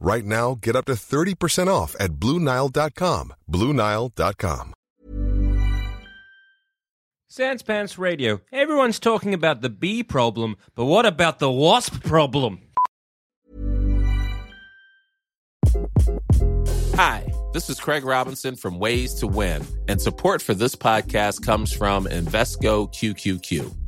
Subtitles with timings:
[0.00, 3.34] Right now, get up to 30% off at BlueNile.com.
[3.50, 4.74] BlueNile.com.
[7.30, 8.40] Sans Pants Radio.
[8.52, 12.60] Everyone's talking about the bee problem, but what about the wasp problem?
[16.94, 21.70] Hi, this is Craig Robinson from Ways to Win, and support for this podcast comes
[21.70, 23.87] from Invesco QQQ.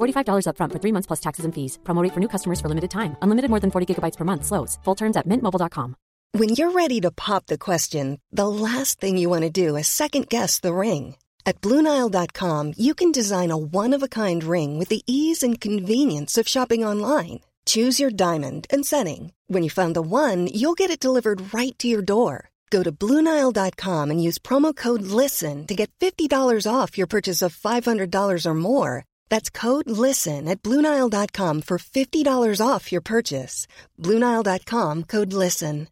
[0.00, 1.78] $45 upfront for three months plus taxes and fees.
[1.84, 3.16] Promo rate for new customers for limited time.
[3.22, 4.44] Unlimited more than 40 gigabytes per month.
[4.44, 4.78] Slows.
[4.84, 5.96] Full terms at mintmobile.com.
[6.32, 9.88] When you're ready to pop the question, the last thing you want to do is
[9.88, 11.16] second guess the ring.
[11.44, 15.60] At Bluenile.com, you can design a one of a kind ring with the ease and
[15.60, 17.40] convenience of shopping online.
[17.66, 19.32] Choose your diamond and setting.
[19.48, 22.50] When you find the one, you'll get it delivered right to your door.
[22.70, 26.30] Go to Bluenile.com and use promo code LISTEN to get $50
[26.72, 29.04] off your purchase of $500 or more.
[29.30, 33.66] That's code LISTEN at Bluenile.com for $50 off your purchase.
[33.98, 35.88] Bluenile.com code LISTEN.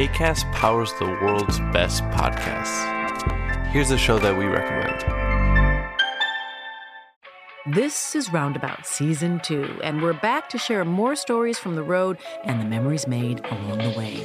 [0.00, 3.66] ACAST powers the world's best podcasts.
[3.66, 5.04] Here's a show that we recommend.
[7.74, 12.16] This is Roundabout Season 2, and we're back to share more stories from the road
[12.44, 14.24] and the memories made along the way.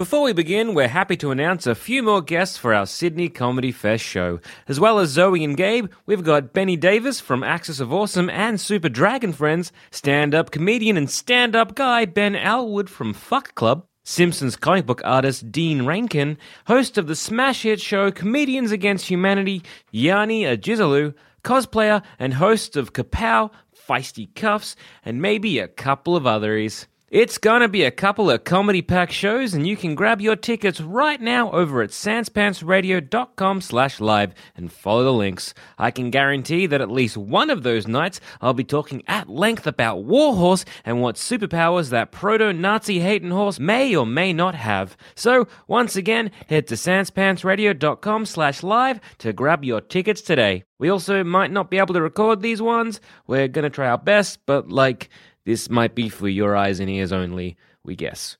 [0.00, 3.70] Before we begin, we're happy to announce a few more guests for our Sydney Comedy
[3.70, 4.40] Fest show.
[4.66, 8.58] As well as Zoe and Gabe, we've got Benny Davis from Axis of Awesome and
[8.58, 13.84] Super Dragon Friends, stand up comedian and stand up guy Ben Alwood from Fuck Club,
[14.02, 19.62] Simpsons comic book artist Dean Rankine, host of the smash hit show Comedians Against Humanity,
[19.92, 21.12] Yianni Agisilaou,
[21.44, 23.50] cosplayer and host of Kapow,
[23.86, 26.86] Feisty Cuffs, and maybe a couple of others.
[27.10, 30.80] It's gonna be a couple of comedy pack shows, and you can grab your tickets
[30.80, 35.52] right now over at sanspantsradio.com slash live and follow the links.
[35.76, 39.66] I can guarantee that at least one of those nights I'll be talking at length
[39.66, 44.96] about Warhorse and what superpowers that proto-Nazi hating horse may or may not have.
[45.16, 50.62] So, once again, head to sanspantsradio.com slash live to grab your tickets today.
[50.78, 53.00] We also might not be able to record these ones.
[53.26, 55.10] We're gonna try our best, but like...
[55.44, 58.36] This might be for your eyes and ears only, we guess.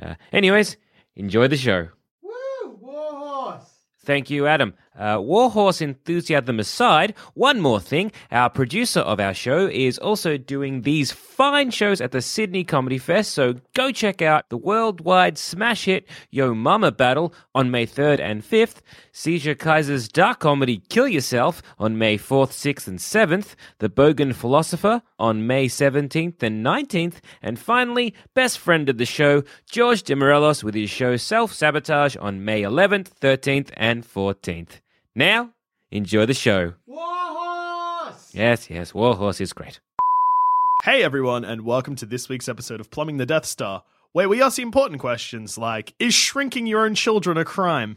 [0.00, 0.76] Uh, anyways,
[1.16, 1.88] enjoy the show.
[2.22, 2.78] Woo!
[2.80, 3.70] Warhorse!
[4.04, 4.74] Thank you, Adam.
[4.96, 8.12] Uh, Warhorse enthusiasm aside, one more thing.
[8.30, 12.98] Our producer of our show is also doing these fine shows at the Sydney Comedy
[12.98, 18.20] Fest, so go check out the worldwide smash hit Yo Mama Battle on May 3rd
[18.20, 18.76] and 5th,
[19.10, 25.02] Seizure Kaiser's dark comedy Kill Yourself on May 4th, 6th, and 7th, The Bogan Philosopher
[25.18, 30.74] on May 17th and 19th, and finally, best friend of the show, George DeMorelos with
[30.74, 34.83] his show Self Sabotage on May 11th, 13th, and 14th.
[35.16, 35.50] Now,
[35.92, 36.74] enjoy the show.
[36.88, 38.34] Warhorse!
[38.34, 39.78] Yes, yes, Warhorse is great.
[40.82, 44.42] Hey everyone, and welcome to this week's episode of Plumbing the Death Star, where we
[44.42, 47.96] ask the important questions like Is shrinking your own children a crime?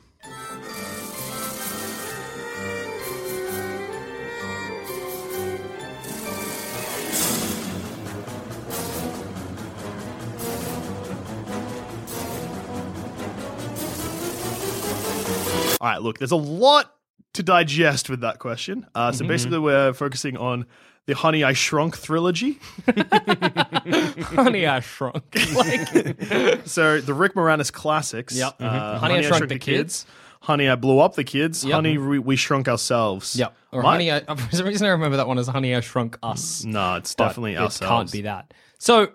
[15.81, 16.96] All right, look, there's a lot
[17.37, 18.85] to digest with that question.
[18.93, 19.27] Uh, so Mhm.
[19.29, 20.65] basically, we're focusing on
[21.07, 22.59] the Honey I Shrunk trilogy.
[24.35, 25.23] Honey, I Shrunk.
[26.65, 28.35] so the Rick Moranis classics.
[28.35, 28.55] Yep.
[28.59, 28.97] Uh, Mhm.
[28.99, 30.05] Honey, I Shrunk, the kids.
[30.41, 31.63] Honey, I Blew Up the Kids.
[31.65, 31.73] Yep.
[31.73, 33.35] Honey, we, we Shrunk Ourselves.
[33.35, 33.53] Yep.
[33.71, 36.17] Or My- Honey, I, for some reason I remember that one as Honey, I Shrunk
[36.23, 36.63] Us.
[36.63, 37.89] No, it's But definitely it ourselves.
[37.89, 38.53] can't be that.
[38.77, 39.09] So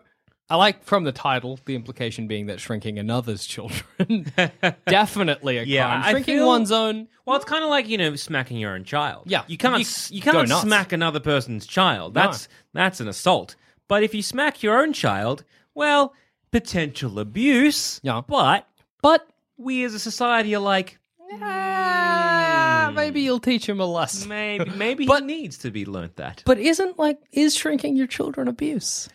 [0.50, 4.27] I like from the title the implication being that shrinking another's children
[4.87, 6.03] definitely a Yeah, crime.
[6.05, 7.09] I Shrinking feel- one's own.
[7.25, 9.25] Well, it's kind of like you know smacking your own child.
[9.27, 10.62] Yeah, you can't you s- you, go can't nuts.
[10.62, 12.12] smack another person's child.
[12.15, 13.56] That's that's an assault.
[13.89, 15.44] But if you smack your own child,
[15.75, 16.12] well,
[16.50, 18.00] potential abuse.
[18.03, 18.67] Yeah, but
[19.00, 20.99] but we as a society are like,
[21.41, 24.29] Ah, maybe you'll teach him a lesson.
[24.29, 26.43] maybe maybe he needs to be learnt that.
[26.44, 29.09] But isn't like is shrinking your children abuse?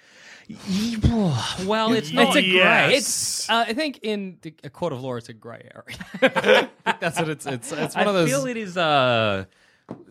[1.66, 2.28] Well, it's not.
[2.28, 2.52] It's a gray.
[2.54, 2.98] Yes.
[2.98, 5.98] It's uh, I think in the, a court of law, it's a gray area.
[6.22, 6.30] I
[6.86, 7.46] think that's what it's.
[7.46, 8.30] It's it's one I of those.
[8.30, 9.46] I feel it is uh,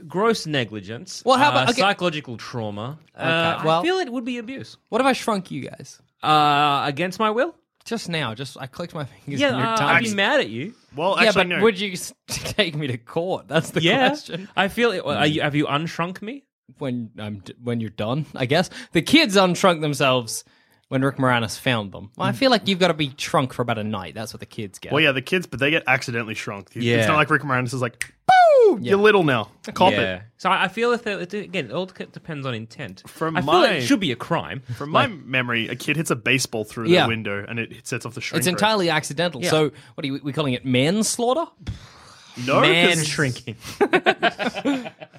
[0.07, 1.23] gross negligence.
[1.25, 1.81] Well, how about- uh, okay.
[1.81, 2.99] psychological trauma?
[3.15, 4.77] Uh, well- I feel it would be abuse.
[4.89, 6.01] What if I shrunk you guys?
[6.23, 7.55] Uh, against my will?
[7.85, 9.77] Just now, just I clicked my fingers Yeah, in your uh.
[9.79, 10.75] I'd be mad at you.
[10.97, 11.63] Well, yeah, actually, but no.
[11.63, 13.47] would you s- take me to court?
[13.47, 14.49] That's the yeah, question.
[14.57, 15.05] I feel it.
[15.07, 16.43] Are you, have you unshrunk me?
[16.79, 20.45] When I'm d- when you're done, I guess the kids unshrunk themselves
[20.89, 22.11] when Rick Moranis found them.
[22.17, 24.15] Well, I feel like you've got to be shrunk for about a night.
[24.15, 24.93] That's what the kids get.
[24.93, 26.69] Well, yeah, the kids, but they get accidentally shrunk.
[26.75, 27.07] It's Yeah.
[27.07, 29.51] not like Rick Moranis is like, boo, you're little now.
[29.75, 30.17] Cop yeah.
[30.17, 30.23] it.
[30.39, 33.03] So I I feel if it, again, it all depends on intent.
[33.09, 34.61] From I feel my- it should be a crime.
[34.77, 37.05] From Like, my memory, a kid hits a baseball through Yeah.
[37.05, 38.53] the window and it sets off the shrink it's ray.
[38.53, 39.43] entirely accidental.
[39.43, 39.51] Yeah.
[39.51, 40.65] So, what are you, we calling it?
[40.65, 41.47] Manslaughter?
[42.45, 43.57] no, man 'cause- shrinking.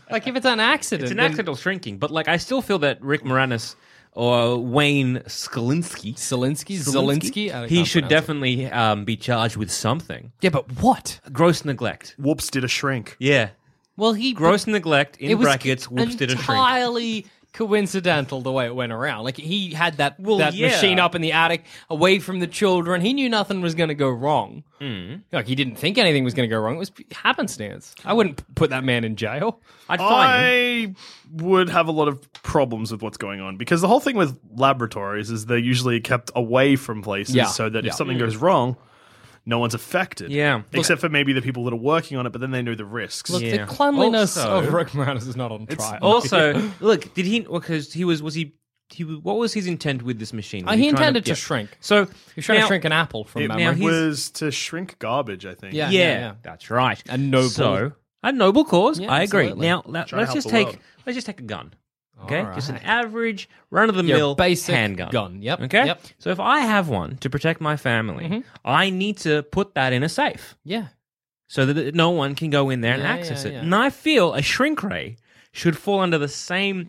[0.09, 2.79] Like if it's an accident, It's an then- accidental shrinking, but like I still feel
[2.79, 3.75] that Rick Moranis
[4.13, 8.15] or Wayne Skalinsky, Zelensky, Zelensky, I he can't should pronounce it.
[8.15, 10.31] definitely um, be charged with something.
[10.41, 11.19] Yeah, but what?
[11.33, 12.15] Gross neglect.
[12.17, 13.17] Whoops did a shrink.
[13.19, 13.49] Yeah.
[13.97, 15.89] Well, he Gross neglect in brackets.
[15.91, 16.49] Whoops did a shrink.
[16.49, 19.23] entirely coincidental the way it went around.
[19.23, 20.67] Like he had that Well, that yeah.
[20.67, 23.01] machine up in the attic, away from the children.
[23.01, 24.63] He knew nothing was going to go wrong.
[24.79, 25.21] Mm.
[25.31, 26.75] Like he didn't think anything was going to go wrong.
[26.75, 27.95] It was happenstance.
[28.05, 29.59] I wouldn't put that man in jail.
[29.89, 30.39] I'd fine
[30.83, 30.95] him.
[31.39, 34.15] I would have a lot of problems with what's going on because the whole thing
[34.17, 37.89] with laboratories is they're usually kept away from places Yeah, so that yeah.
[37.89, 38.77] if something goes wrong,
[39.47, 40.29] no one's affected.
[40.29, 40.61] Yeah.
[40.73, 42.85] Except for maybe the people that are working on it, but then they know the
[42.85, 43.29] risks.
[43.31, 43.65] Look, Yeah.
[43.65, 45.99] the cleanliness Also- of Rick Moranis is not on trial.
[46.01, 47.39] Also, look, did he?
[47.39, 48.53] Because he was was he?
[48.89, 50.67] He was- what was his intent with this machine?
[50.67, 51.35] Uh, he trying intended to yeah.
[51.35, 51.77] shrink.
[51.81, 53.63] So He's trying now- to shrink an apple from it memory.
[53.63, 55.73] now he's- was to shrink garbage, I think.
[55.73, 55.89] Yeah.
[55.89, 57.01] Yeah, that's right.
[57.09, 57.49] And noble.
[57.49, 58.99] So A noble cause.
[58.99, 59.45] Yeah, I agree.
[59.45, 59.67] absolutely.
[59.67, 60.77] Now let, Trying to us help just the take world.
[61.05, 61.73] let's just take a gun.
[62.23, 65.09] Okay, All just an average run of the mill basic handgun.
[65.11, 65.41] gun.
[65.41, 65.85] Yep, Okay.
[65.85, 66.01] yep.
[66.17, 70.03] So if I have one to protect my family, I need to put that in
[70.03, 70.87] a safe Yeah.
[71.47, 73.53] so that no one can go in there and Yeah, access yeah, it.
[73.53, 73.61] yeah.
[73.61, 75.17] And I feel a shrink ray
[75.51, 76.87] should fall under the same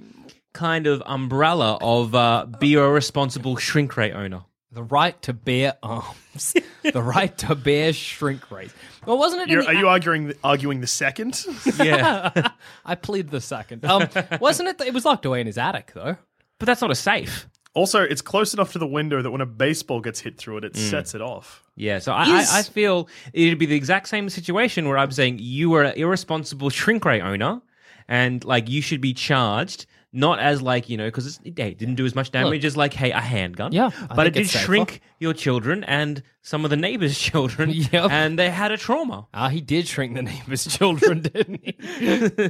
[0.54, 4.42] kind of umbrella of uh, be a responsible shrink ray owner.
[4.70, 6.54] The right to bear arms.
[6.82, 8.72] the right to bear shrink rays.
[9.06, 9.44] Well, wasn't it?
[9.48, 11.42] in You're, the are you arguing the, arguing the second?
[11.82, 12.50] Yeah,
[12.84, 13.84] I plead the second.
[13.86, 14.08] Um,
[14.40, 14.86] wasn't it?
[14.86, 16.16] It was locked away in his attic, though.
[16.58, 17.48] but that's not a safe.
[17.72, 20.64] also, it's close enough to the window that when a baseball gets hit through it,
[20.64, 21.62] it sets it off.
[21.74, 25.12] Yeah, so I, Is- I, I feel it'd be the exact same situation where I'm
[25.12, 27.62] saying you were an irresponsible shrink ray owner,
[28.06, 31.96] and like you should be charged not as like you know because it hey, didn't
[31.96, 33.72] do as much damage as like hey a handgun.
[33.72, 34.64] Yeah, I but it think did it's safer.
[34.64, 38.10] shrink your children and some of the neighbors' children, Yep.
[38.10, 39.26] and they had a trauma.
[39.34, 41.76] Ah, he did shrink the neighbor's children, didn't he?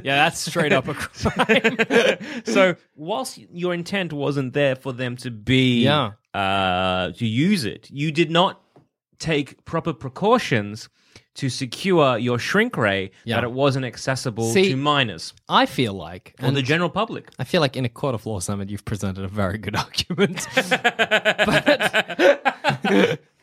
[0.03, 1.77] yeah, that's straight up a crime.
[2.45, 6.11] so whilst your intent wasn't there for them to be Yeah.
[6.33, 8.61] uh, to use it, you did not
[9.19, 10.87] take proper precautions
[11.39, 13.35] to secure your shrink ray Yeah.
[13.35, 17.29] that it wasn't accessible See, to minors I feel like, or the general public.
[17.39, 20.41] I feel like in a court of law summit, you've presented a very good argument.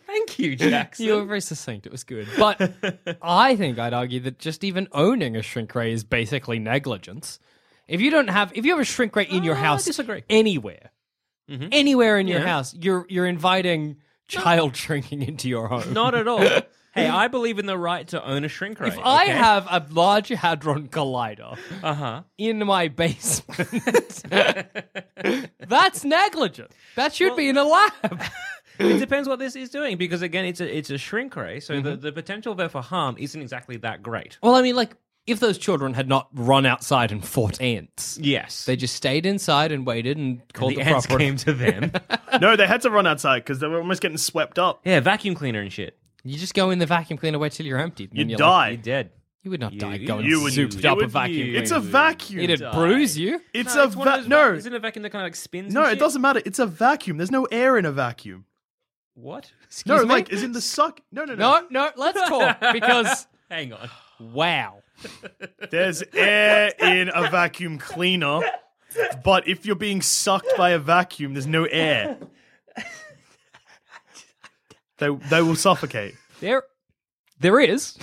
[0.06, 1.04] Thank you, Jackson.
[1.06, 1.86] You were very succinct.
[1.86, 2.28] It was good.
[2.38, 2.72] But
[3.22, 7.38] I think I'd argue that just even owning a shrink ray is basically negligence.
[7.88, 9.84] If you don't have, if you have a shrink ray in your Uh, I house,
[9.84, 10.22] disagree.
[10.30, 10.90] anywhere,
[11.48, 13.96] anywhere in your house, you're you're inviting
[14.28, 15.92] child shrinking into your home.
[15.92, 16.44] Not at all.
[16.96, 18.88] Hey, I believe in the right to own a shrink ray.
[18.88, 19.32] If I okay?
[19.32, 22.22] have a large hadron collider uh-huh.
[22.38, 24.22] in my basement,
[25.68, 26.72] that's negligent.
[26.96, 28.22] That should be in a lab.
[28.78, 31.74] it depends what this is doing because again, it's a it's a shrink ray, so
[31.74, 31.84] Mm-hmm.
[31.90, 34.38] the, the potential there for harm isn't exactly that great.
[34.42, 38.64] Well, I mean, like if those children had not run outside and fought ants, Yes,
[38.64, 41.18] they just stayed inside and waited and called the the, ants proper.
[41.18, 41.92] came to them.
[42.40, 44.80] no, they had to run outside because they were almost getting swept up.
[44.84, 45.98] yeah, vacuum cleaner and shit.
[46.28, 48.04] You just go in the vacuum cleaner, wait till you're empty.
[48.04, 48.68] and You'd then you're die.
[48.70, 49.10] You're dead.
[49.42, 51.54] you would not You- die you- going you would- souped you up a would- vacuum
[51.54, 51.86] It's cleaner.
[51.86, 52.40] a vacuum.
[52.40, 52.72] It'd die.
[52.74, 53.40] bruise you.
[53.54, 55.10] It's No, a it's one of va- those no, vac- Isn't it a vacuum that
[55.10, 55.72] kind of like spins?
[55.72, 55.80] no.
[55.82, 55.98] and It shit?
[56.00, 56.42] doesn't matter.
[56.44, 57.16] It's a vacuum.
[57.18, 58.44] There's no air in a vacuum.
[59.14, 59.52] What?
[59.86, 60.04] no, me?
[60.06, 61.00] like is in the suck.
[61.12, 61.60] No, no, no.
[61.70, 63.88] No, no, let's talk because Hang on.
[64.18, 64.82] wow.
[65.70, 68.40] There's air in a vacuum cleaner,
[69.24, 72.18] but if you're being sucked by a vacuum, there's no air.
[74.98, 76.14] They they will suffocate.
[76.40, 76.62] There
[77.40, 77.96] there is.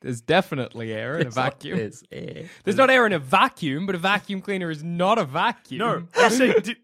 [0.00, 1.76] There's definitely air in a vacuum.
[1.78, 2.44] There's air.
[2.64, 5.78] There's not air in a vacuum, but a vacuum cleaner is not a vacuum.
[5.78, 6.76] No, I'm saying, di-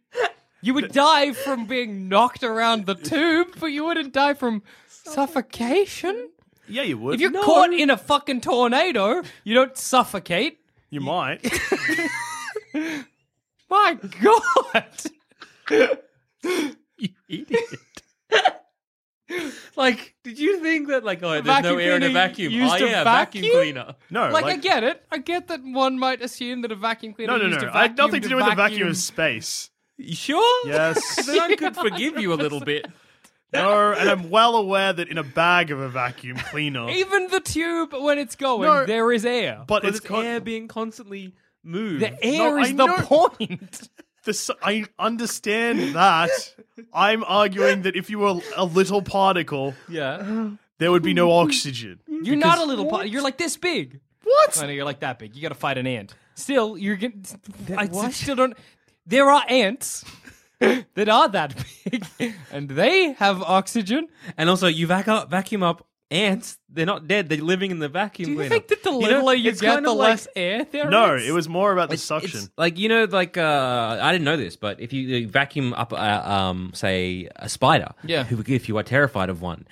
[0.61, 6.29] You would die from being knocked around the tube, but you wouldn't die from suffocation.
[6.69, 7.15] yeah, you would.
[7.15, 10.61] If you're caught in a fucking tornado, you don't suffocate.
[10.91, 11.41] you might.
[13.71, 14.85] My God.
[17.01, 17.63] You idiot.
[19.77, 22.53] like, did you think that like, oh, there's no air in a vacuum?
[22.53, 23.57] used oh a yeah, vacuum vacuum?
[23.61, 23.95] cleaner.
[24.11, 25.05] No, like, I get it.
[25.11, 27.71] I get that one might assume that a vacuum cleaner no, no, used no.
[27.73, 29.71] I had nothing to do with the vacuum vacuum of space.
[29.97, 30.69] You sure?
[30.69, 31.27] Yes.
[31.27, 32.87] then I could forgive you a little bit.
[33.53, 37.41] No, and I'm well aware that in a bag of a vacuum cleaner, Even the
[37.41, 38.85] tube, when it's going, No.
[38.85, 39.65] there is air.
[39.67, 42.03] but But it's it's con- air being constantly moved.
[42.03, 42.97] The air I is the know.
[42.99, 43.89] point.
[44.29, 46.31] The s- I understand that.
[46.93, 50.51] I'm arguing that if you were a little particle, Yeah.
[50.79, 52.01] there would be no oxygen.
[52.27, 53.09] You're not a little part.
[53.09, 54.01] You're like this big.
[54.23, 54.61] What?
[54.63, 55.35] I know you're like that big.
[55.35, 56.15] You got to fight an ant.
[56.35, 57.25] Still, you're getting.
[57.77, 58.13] I s- what?
[58.13, 58.55] still don't.
[59.07, 60.05] There are ants
[60.61, 61.55] that are that
[61.91, 62.05] big,
[62.53, 64.09] and they have oxygen.
[64.37, 66.59] And also, you vac up, vacuum up ants.
[66.71, 67.29] They're not dead.
[67.29, 68.51] They're living in the vacuum Do you cleaner.
[68.51, 70.89] think that the know, littler you, it's get, kind the of like- less air there
[70.91, 71.27] No, is?
[71.27, 72.41] it was more about the It's- suction.
[72.41, 75.73] it's like you know, like uh, I didn't know this, but if you uh, vacuum
[75.75, 78.25] up, uh, um, say a spider, Yeah.
[78.25, 79.67] who, if you are terrified of one,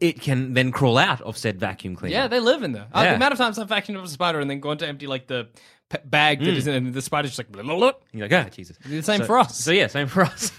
[0.00, 2.14] it can then crawl out of said vacuum cleaner.
[2.14, 2.86] Yeah, they live in there.
[2.94, 3.10] Uh, Yeah.
[3.10, 5.26] the amount of times I've vacuumed up a spider and then gone to empty like
[5.26, 5.48] the
[5.90, 7.50] p- bag that is in, and the spider's just like.
[7.52, 7.92] Blah, blah, blah.
[8.12, 8.76] You're like, ah, Jesus.
[8.84, 9.56] The same So- for us.
[9.58, 10.52] So yeah, same for us.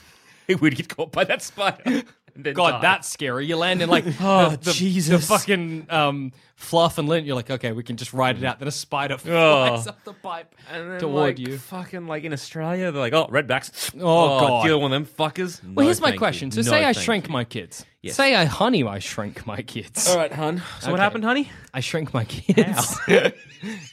[0.59, 2.03] We'd get caught by that spider.
[2.53, 3.45] God, that's scary.
[3.45, 5.27] You land in like Oh, the, the, the Jesus.
[5.27, 7.25] fucking um, fluff and lint.
[7.27, 8.59] You're like, okay, we can just ride it out.
[8.59, 9.67] Then a spider Oh.
[9.67, 11.57] flies up the pipe And then, toward like, you.
[11.57, 13.93] Fucking like in Australia, they're like, oh, redbacks.
[13.99, 14.65] Oh, God.
[14.65, 15.61] deal with them fuckers.
[15.73, 16.47] Well, here's my question.
[16.49, 16.63] you.
[16.63, 17.33] So, No, say I shrink you.
[17.33, 17.85] my kids.
[18.01, 18.15] Yes.
[18.15, 20.09] Say I honey, I shrink my kids.
[20.09, 20.61] All right, hun.
[20.81, 21.51] So what happened, honey?
[21.73, 22.97] I shrink my kids.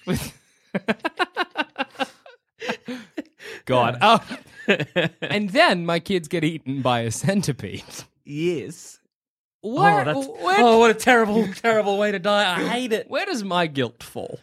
[0.06, 0.32] With-
[3.66, 3.98] God.
[4.00, 4.20] Oh.
[5.20, 7.82] and then my kids get eaten by a centipede.
[8.30, 8.98] Yes.
[9.62, 12.58] Oh, where, oh, that's, where, oh, what a terrible, terrible way to die.
[12.58, 13.10] I hate it.
[13.10, 14.38] where does my guilt fall?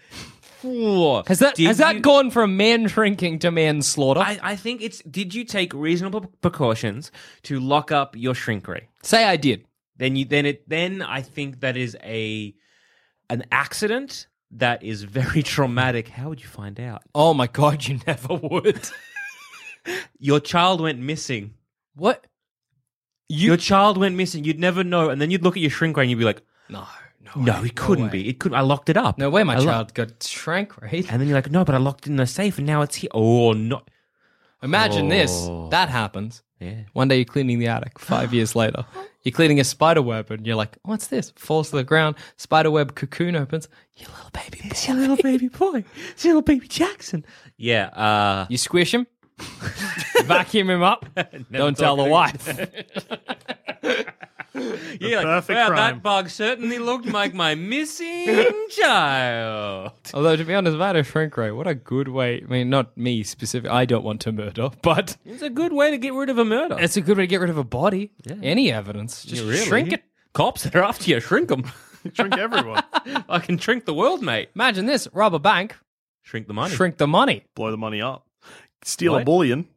[0.62, 4.20] Has Has that has that gone from man shrinking to manslaughter?
[4.20, 5.00] I, I think it's.
[5.03, 7.12] Did you take reasonable precautions
[7.44, 8.89] to lock up your shrink ray?
[9.03, 9.65] Say I did.
[9.96, 12.53] Then you then it then I think that is a
[13.29, 16.10] an accident that is very traumatic.
[16.10, 17.03] How would you find out?
[17.15, 18.89] Oh my god, you never would.
[20.20, 21.53] Your child went missing.
[21.96, 22.25] what?
[23.29, 24.43] Your child went missing.
[24.43, 26.41] You'd never know, and then you'd look at your shrink ray and you'd be like,
[26.69, 26.86] No,
[27.36, 28.12] no, "No, way, it couldn't way.
[28.24, 28.29] be.
[28.29, 28.57] It couldn't.
[28.57, 29.17] I locked it up.
[29.17, 31.05] No way, my I lo- child got shrank, right?
[31.12, 32.96] And then you're like, "No, but I locked it in the safe, and now it's
[32.96, 33.81] here." Oh no!
[34.63, 35.31] Imagine this.
[35.48, 35.67] Oh.
[35.69, 36.41] That happens.
[36.60, 36.81] Yeah.
[36.93, 38.00] One day you're cleaning the attic.
[38.00, 38.86] Five years later,
[39.24, 42.15] you're cleaning a spider web, and you're like, "What's this?" Falls to the ground.
[42.38, 43.67] Spider web cocoon opens.
[43.98, 44.67] Your little baby boy.
[44.72, 45.84] It's your little baby boy.
[46.12, 47.25] It's your little baby Jackson.
[47.57, 47.88] Yeah.
[47.88, 49.05] Uh, You squish him.
[50.25, 51.06] Vacuum him up.
[51.51, 52.48] Don't tell the wife.
[53.84, 55.75] yeah, like, perfect wow, crime.
[55.77, 59.91] that bug certainly looked like my missing child.
[60.13, 62.41] Although to be honest, if I had a shrink ray, what a good way.
[62.44, 63.70] I mean, not me specific.
[63.70, 66.46] I don't want to murder, but It's a good way to get rid of a
[66.46, 66.77] murder.
[66.79, 68.12] it's a good way to get rid of a body.
[68.41, 69.65] Any evidence, just Yeah, really.
[69.65, 70.03] shrink it.
[70.34, 71.63] Cops that are after you, shrink them.
[72.13, 72.84] Shrink everyone.
[73.27, 74.50] I can shrink the world, mate.
[74.56, 75.75] Imagine this: rob a bank,
[76.22, 76.74] Shrink the money.
[76.75, 77.44] shrink the money.
[77.56, 78.26] blow the money up.
[78.84, 79.67] Steal a bullion,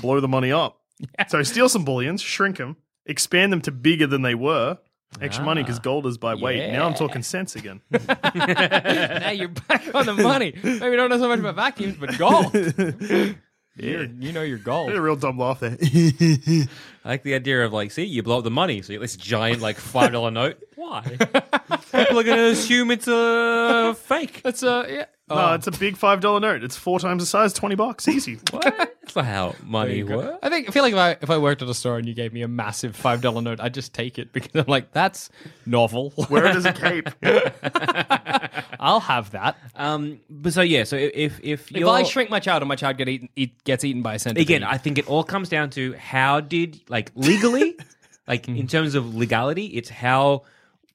[0.00, 0.80] blow the money up.
[1.28, 4.78] So steal some bullions, shrink them, expand them to bigger than they were.
[5.20, 5.64] Extra money ah.
[5.64, 6.72] because gold is by weight.
[6.72, 7.82] Now I'm talking cents again.
[7.90, 10.54] now you're back on the money.
[10.62, 12.52] Maybe don't know so much about vacuums, but gold.
[13.76, 14.88] You're, you know your I gold.
[14.88, 15.76] had a real dumb laugh there.
[15.80, 16.68] I
[17.04, 19.16] like the idea of like, see, you blow up the money, so you get this
[19.16, 20.62] giant like five dollar note.
[20.76, 21.02] Why?
[21.02, 24.42] People are going to assume it's a fake.
[24.44, 25.04] It's a yeah.
[25.28, 25.54] No, oh.
[25.54, 26.62] it's a big five dollar note.
[26.62, 28.38] It's four times the size, twenty bucks, easy.
[28.50, 28.64] What?
[28.64, 30.38] That's not how money works.
[30.42, 32.14] I think I feel like if I if I worked at a store and you
[32.14, 35.30] gave me a massive five dollar note, I'd just take it because I'm like, that's
[35.64, 36.12] novel.
[36.30, 37.08] Wear it as a cape.
[38.80, 39.56] I'll have that.
[39.74, 42.76] Um, but so yeah, so if if If you're, I shrink my child and my
[42.76, 45.48] child get eaten, eat, gets eaten by a centipede, again, I think it all comes
[45.48, 47.76] down to how did like legally,
[48.28, 50.42] like in terms of legality, it's how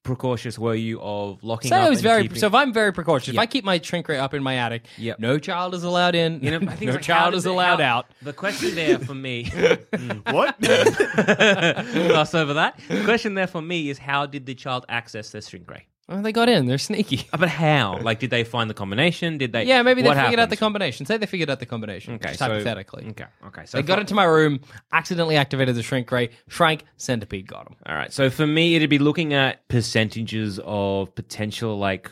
[0.04, 2.48] precautious were you of locking Say up I was and very keeping- so.
[2.48, 5.19] If I'm very precautious, if I keep my shrink ray up in my attic, Yep.
[5.19, 6.41] no child is allowed in.
[6.41, 8.06] You know, I think no like, how child does is it- allowed how- out.
[8.24, 9.46] The question there for me,
[10.32, 10.60] what?
[10.60, 12.80] gloss over that.
[12.88, 15.86] The question there for me is how did the child access their shrink ray?
[16.13, 16.65] Oh, they got in.
[16.65, 17.28] They're sneaky.
[17.32, 17.97] Uh, But how?
[18.02, 19.38] Like, did they find the combination?
[19.38, 19.63] Did they?
[19.63, 21.06] Yeah, maybe they what figured out the combination.
[21.06, 22.15] Say they figured out the combination.
[22.15, 23.08] Okay, just so- hypothetically.
[23.12, 23.65] Okay, okay.
[23.65, 24.60] So they got for- into my room,
[24.91, 27.78] accidentally activated the shrink ray, shrank, centipede got them.
[27.86, 28.12] All right.
[28.12, 32.12] So for me, it'd be looking at percentages of potential, like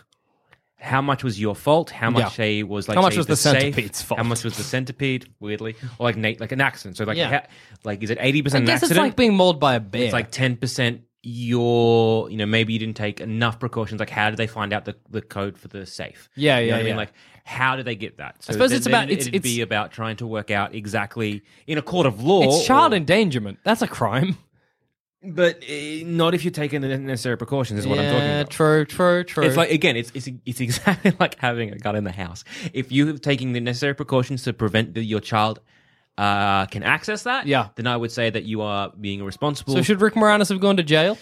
[0.82, 2.30] how much was your fault, how much Yeah.
[2.30, 4.18] say was like How much say, was the safe, centipede's fault?
[4.18, 6.96] how much was the centipede, weirdly, or like Nate, like an accident.
[6.96, 7.30] So like, Yeah.
[7.42, 7.48] ha-
[7.84, 9.08] like is it eighty I percent guess it's accident?
[9.08, 10.04] like being mauled by a bear.
[10.04, 14.00] It's like ten percent your, you know, maybe you didn't take enough precautions.
[14.00, 16.30] Like, how did they find out the, the code for the safe?
[16.36, 17.12] Yeah, You know yeah, I mean, like.
[17.46, 18.44] How did they get that?
[18.44, 21.80] So suppose then- it's about- it's- it'd be about trying to work out exactly in
[21.80, 22.44] a court of law.
[22.44, 23.58] it's child or- endangerment.
[23.64, 24.38] That's a crime.
[25.24, 27.80] but uh, not if you're taking the necessary precautions.
[27.80, 28.52] Is what I'm talking Yeah, about.
[28.52, 29.44] True, true, true.
[29.46, 32.44] It's like again, it's it's it's exactly like having a gun in the house.
[32.72, 35.60] If you're taking the necessary precautions to prevent that your child
[36.20, 37.70] uh, can access that, Yeah.
[37.76, 39.74] then I would say that you are being responsible.
[39.74, 41.18] so should Rick Moranis have gone to jail?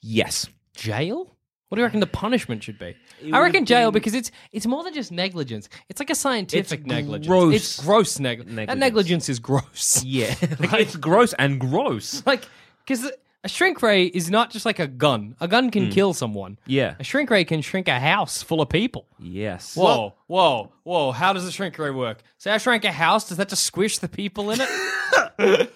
[0.00, 1.30] yes, Jail?
[1.68, 2.94] What do you reckon the punishment should be?
[3.32, 5.68] I reckon jail because it's it's more than just negligence.
[5.88, 7.26] It's like a scientific It's negligence.
[7.26, 8.80] gross It's gross neg- That negligence.
[8.80, 10.02] negligence is gross.
[10.04, 12.22] yeah, like, it's gross and gross.
[12.32, 12.44] like
[12.86, 13.10] because
[13.44, 15.36] a shrink ray is not just like a gun.
[15.38, 15.90] A gun can hmm.
[15.90, 16.58] kill someone.
[16.66, 16.94] Yeah.
[16.98, 19.06] A shrink ray can shrink a house full of people.
[19.18, 19.76] Yes.
[19.76, 21.12] Whoa, whoa, whoa!
[21.12, 22.22] How does a shrink ray work?
[22.38, 23.28] Say I shrank a house.
[23.28, 25.70] Does that just squish the people in it?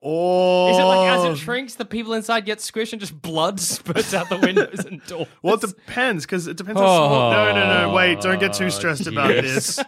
[0.00, 1.34] Oh, Is it like as it oh.
[1.34, 5.26] shrinks, the people inside get squished and just blood spurts out the windows and doors?
[5.42, 6.80] Well, it depends because it depends.
[6.80, 7.32] How small...
[7.32, 7.90] No, no, no.
[7.90, 9.80] Oh, wait, don't get Oh, too stressed about this.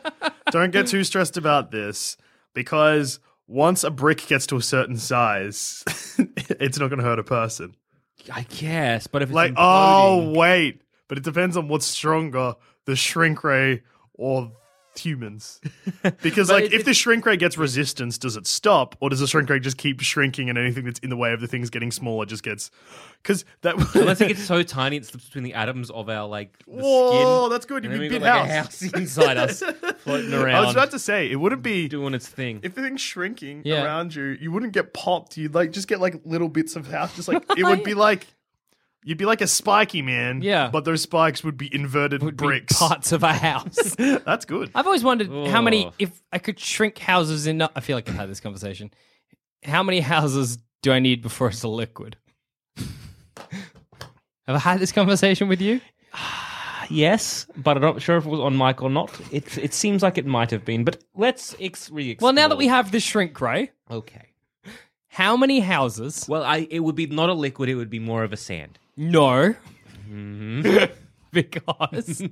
[0.51, 2.17] don't get too stressed about this
[2.55, 5.85] because once a brick gets to a certain size,
[6.61, 7.77] it's not going to hurt a person.
[8.33, 12.55] I guess, but if it's Like, imploding- oh wait, but it depends on what's stronger,
[12.85, 13.83] the shrink ray
[14.15, 14.53] or
[15.05, 15.61] humans.
[16.23, 19.27] Because like, it- if the shrink ray gets resistance, does it stop, or does the
[19.27, 21.91] shrink ray just keep shrinking, and anything that's in the way of the things getting
[21.91, 22.71] smaller just gets?
[23.23, 23.75] Because that.
[23.95, 27.51] Unless it gets so tiny, it slips between the atoms of our like Whoa, skin.
[27.51, 27.85] that's good.
[27.85, 28.81] You'd be we've big got, like, house.
[28.81, 29.63] a house inside us,
[29.99, 30.55] floating around.
[30.55, 32.61] I was about to say it wouldn't be doing its thing.
[32.63, 33.85] if the thing's shrinking Yeah.
[33.85, 34.25] around you.
[34.41, 35.37] You wouldn't get popped.
[35.37, 37.15] You'd like just get like little bits of house.
[37.15, 38.27] Just like it would be like.
[39.03, 40.69] You'd be like a spiky man, Yeah.
[40.69, 42.77] But those spikes would be inverted Would be bricks.
[42.79, 43.95] parts of a house.
[43.99, 44.71] That's good.
[44.75, 45.93] I've always wondered how many, Oh.
[45.99, 47.63] if I could shrink houses in.
[47.63, 48.91] I feel like I've had this conversation.
[49.65, 52.17] How many houses do I need before it's a liquid?
[54.47, 55.81] Have I had this conversation with you?
[56.93, 59.13] Yes, but I'm not sure if it was on mic or not.
[59.31, 62.27] It it seems like it might have been, but let's ex- re-explore.
[62.27, 64.31] Well, now that we have the shrink ray, okay.
[65.07, 66.27] how many houses?
[66.29, 68.81] Well, I it would be not a liquid; it would be more of a sand.
[69.11, 69.55] No,
[70.11, 70.91] Mhm.
[71.33, 72.23] because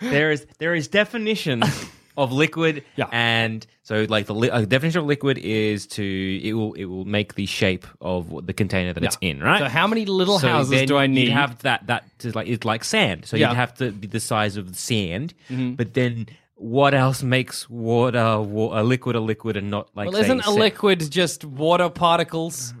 [0.00, 1.64] there is there is definitions
[2.16, 6.74] of liquid, and so like the li- uh, definition of liquid is to it will
[6.74, 9.58] it will make the shape of what- the container that it's in, right?
[9.60, 11.28] So how many little So houses then do I you'd need?
[11.30, 13.48] have that that is like it's like sand, so Yeah.
[13.48, 15.76] you'd have to be the size of the sand, Mhm.
[15.76, 16.26] but then.
[16.60, 20.06] What else makes water wa- a liquid a liquid and not like?
[20.08, 22.74] well, say, isn't a sa- liquid just water particles?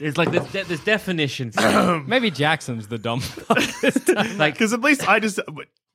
[0.00, 1.54] It's like there's, de- there's definitions.
[2.06, 3.58] Maybe Jackson's the dumb fuck
[4.38, 5.38] like Because at least I just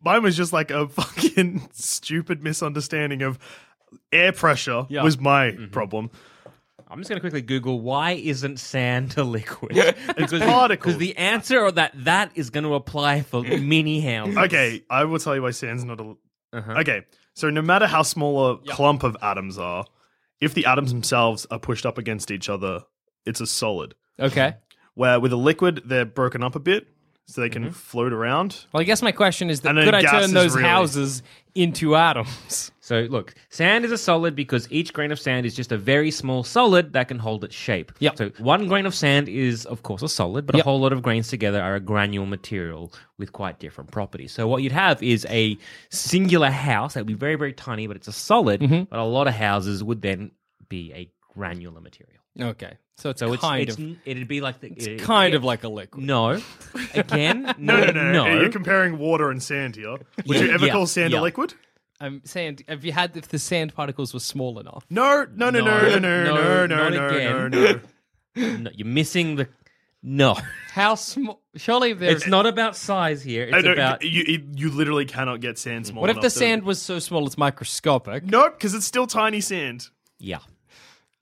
[0.01, 3.39] mine was just like a fucking stupid misunderstanding of
[4.11, 5.03] air pressure Yeah.
[5.03, 5.67] was my Mm-hmm.
[5.71, 6.11] problem.
[6.87, 9.71] I'm just going to quickly Google why isn't sand a liquid?
[10.15, 10.95] because particles.
[10.95, 14.37] Because the answer or that that is going to apply for mini houses.
[14.37, 16.15] Okay, I will tell you why sand's not a.
[16.53, 16.73] Uh-huh.
[16.81, 17.01] Okay,
[17.33, 19.85] so no matter how small a clump of atoms are,
[20.39, 22.83] if the atoms themselves are pushed up against each other,
[23.25, 23.95] it's a solid.
[24.19, 24.55] Okay.
[24.93, 26.87] Where with a liquid, they're broken up a bit,
[27.25, 27.71] so they can Mm-hmm.
[27.73, 28.65] float around.
[28.71, 30.55] Well, I guess my question is that And then could I gas turn is those
[30.55, 31.23] really- houses
[31.55, 32.71] into atoms?
[32.85, 36.11] So look, sand is a solid because each grain of sand is just a very
[36.11, 37.91] small solid that can hold its shape.
[37.97, 38.17] Yep.
[38.17, 40.63] So one grain of sand is, of course, a solid, but Yep.
[40.63, 44.33] a whole lot of grains together are a granule material with quite different properties.
[44.33, 45.57] So what you'd have is a
[45.89, 48.61] singular house that would be very, very tiny, but it's a solid.
[48.61, 48.83] Mm-hmm.
[48.83, 50.29] But a lot of houses would then
[50.69, 52.21] be a granular material.
[52.39, 54.99] Okay, so it's So it's, kind it's of n- it'd be like the, it's it-
[55.01, 56.03] kind it- of like a liquid.
[56.05, 56.41] no.
[56.93, 58.39] Again, No, no, no, no.
[58.41, 59.97] You're comparing water and sand here.
[60.25, 61.19] Would Yeah, you ever yeah, call sand yeah.
[61.19, 61.53] a liquid?
[62.01, 64.85] Um, I'm saying, have you had if the sand particles were small enough?
[64.89, 67.51] No, no, no, no, no, no, no, no, not no, again.
[67.51, 67.79] no, no.
[68.57, 69.47] No, you're missing the.
[70.03, 70.37] No,
[70.73, 71.41] How small?
[71.55, 72.15] Surely there's.
[72.17, 73.49] it's not about size here.
[73.51, 76.01] It's about you, you, you literally cannot get sand small.
[76.01, 78.25] What if enough the to- sand was so small it's microscopic?
[78.25, 79.87] Nope, because it's still tiny sand.
[80.19, 80.39] yeah.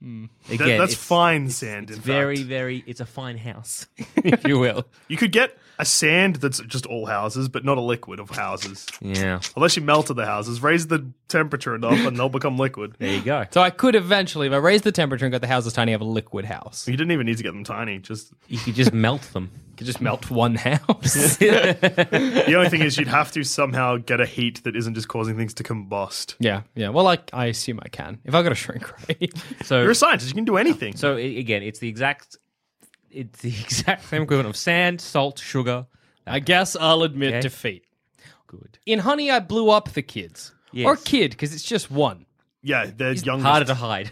[0.04, 1.90] That- Again, that's it's- fine sand.
[1.90, 2.50] It's in very, fact.
[2.50, 2.84] very.
[2.86, 3.88] It's a fine house,
[4.18, 4.86] if you will.
[5.08, 8.86] You could get a sand that's just all houses, but not a liquid of houses.
[9.02, 9.40] Yeah.
[9.56, 12.96] Unless you melted the houses, raise the temperature enough, and they'll become liquid.
[13.00, 13.46] There you go.
[13.52, 16.02] So I could eventually, if I raise the temperature and got the houses tiny, have
[16.02, 16.86] a liquid house.
[16.88, 17.98] You didn't even need to get them tiny.
[18.00, 19.50] Just You could just melt them.
[19.84, 20.80] Could just melt one house.
[21.38, 25.36] the only thing is, you'd have to somehow get a heat that isn't just causing
[25.38, 26.36] things to combust.
[26.40, 26.90] yeah, yeah.
[26.90, 28.20] Well, I, I assume I can.
[28.24, 29.30] If I got a shrink ray.
[29.64, 30.96] So You're a scientist; you can do anything.
[30.96, 32.38] So i- again, it's the exact.
[33.12, 35.86] It's the exact same equivalent of sand, salt, sugar.
[36.26, 37.42] I guess I'll admit Okay.
[37.42, 37.86] defeat.
[38.48, 38.80] Good.
[38.86, 40.54] In Honey, I blew up the kids.
[40.72, 40.86] Yes.
[40.88, 42.26] Or kid, because it's just one.
[42.64, 44.12] yeah, they're young, Harder to hide.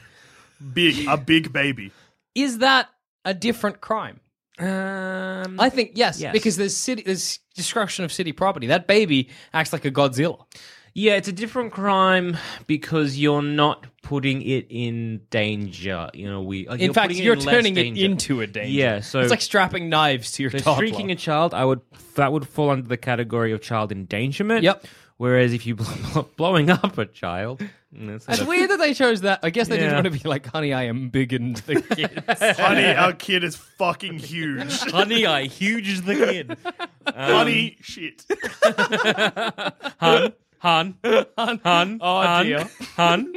[0.74, 1.92] big, a big baby.
[2.36, 2.90] Is that
[3.26, 4.20] a different crime?
[4.62, 6.34] Um, I think yes, Yes.
[6.34, 8.68] because there's city, there's destruction of city property.
[8.68, 10.46] That baby acts like a Godzilla.
[10.94, 16.10] Yeah, it's a different crime because you're not putting it in danger.
[16.14, 16.68] You know, we.
[16.68, 18.70] Like In you're fact, you're in turning it into a danger.
[18.70, 21.12] Yeah, so it's like strapping knives to your so toddler.
[21.12, 21.80] a child, I would
[22.16, 24.64] that would fall under the category of child endangerment.
[24.64, 24.86] Yep.
[25.16, 25.76] Whereas if you
[26.14, 29.40] bl- blowing up a child, that's It's weird that they chose that.
[29.44, 29.96] I guess they didn't Yeah.
[30.02, 33.56] want to be like, "Honey, I am big and the kids." Honey, our kid is
[33.56, 34.80] fucking huge.
[34.92, 36.58] honey, I huge is the kid.
[37.06, 38.26] Um, Honey, shit.
[40.00, 40.96] hun, hun,
[41.38, 42.70] hun, hun, Oh, hun, dear.
[42.96, 43.34] hun.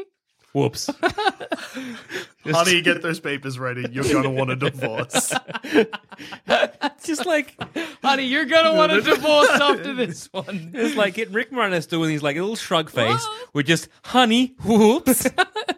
[0.55, 0.89] Whoops.
[2.47, 3.87] Honey, get those papers ready.
[3.91, 5.35] You're gonna want a divorce.
[7.03, 7.61] Just like
[8.03, 10.71] Honey, you're gonna want a divorce after this one.
[10.75, 14.55] it's like getting Rick Moranis doing his like little shrug face with just honey.
[14.65, 15.27] Whoops.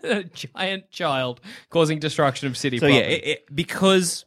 [0.02, 4.26] a giant child causing destruction of city So yeah, it, it, because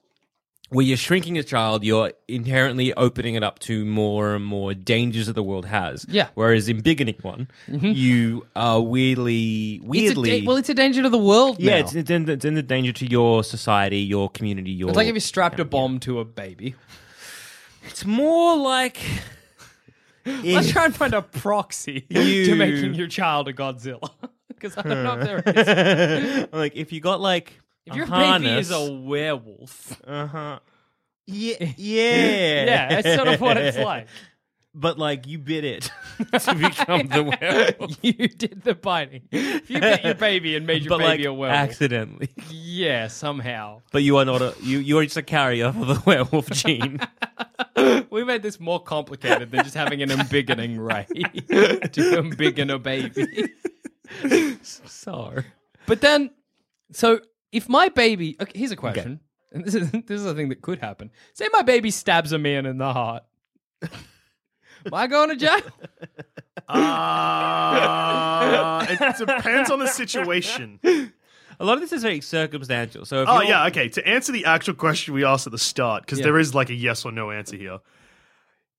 [0.69, 5.25] when you're shrinking a child, you're inherently opening it up to more and more dangers
[5.27, 6.05] that the world has.
[6.07, 6.27] Yeah.
[6.35, 7.87] Whereas in biggening one, mm-hmm.
[7.87, 10.41] you are weirdly, It's weirdly.
[10.41, 11.59] da- well, it's a danger to the world.
[11.59, 11.77] yeah, now.
[11.79, 14.89] it's, it's, in, it's in the danger to your society, your community, your.
[14.89, 16.75] It's like if you strapped a bomb to a baby.
[17.87, 18.99] It's more like.
[20.25, 24.09] Let's try and find a proxy You- to making your child a Godzilla.
[24.49, 25.67] Because I don't know if there
[26.43, 26.47] is.
[26.51, 30.59] like if you got like If a your harness, baby is a werewolf, uh huh.
[31.25, 34.07] Yeah, yeah, yeah, that's sort of what it's like.
[34.75, 37.97] But like you bit it to become the werewolf.
[38.03, 39.23] you did the biting.
[39.31, 42.29] If you bit your baby and made your but baby like a werewolf, accidentally.
[42.51, 43.81] yeah, somehow.
[43.91, 44.77] But you are not a you.
[44.77, 46.99] You are just a carrier for the werewolf gene.
[48.11, 53.49] We made this more complicated than just having an embiggening ray to embiggen a baby.
[54.61, 55.33] so
[55.87, 56.29] But then,
[56.91, 59.19] so if my baby, okay, here's a question:
[59.51, 61.11] And this is this is a thing that could happen.
[61.33, 63.23] Say my baby stabs a man in the heart.
[63.81, 65.59] Am I going to jail?
[66.71, 70.79] Uh, it depends on the situation.
[71.59, 73.05] A lot of this is very circumstantial.
[73.05, 73.89] So, if Oh you're- yeah, okay.
[73.89, 76.25] To answer the actual question we asked at the start, because Yeah.
[76.25, 77.79] there is like a yes or no answer here.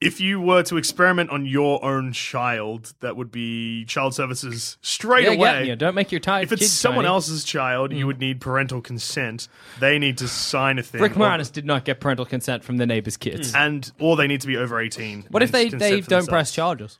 [0.00, 5.24] If you were to experiment on your own child, that would be child services straight
[5.24, 5.38] Yeah, away.
[5.38, 7.14] yeah, yeah, don't make your ti- If it's kids someone tiny.
[7.14, 8.06] else's child, you mm.
[8.06, 9.48] would need parental consent.
[9.78, 11.02] They need to sign a thing.
[11.02, 13.52] Rick or- Moranis did not get parental consent from the neighbor's kids.
[13.52, 13.66] Mm.
[13.66, 15.26] and or they need to be over eighteen.
[15.28, 16.28] What if they, they don't themselves.
[16.28, 16.98] press charges?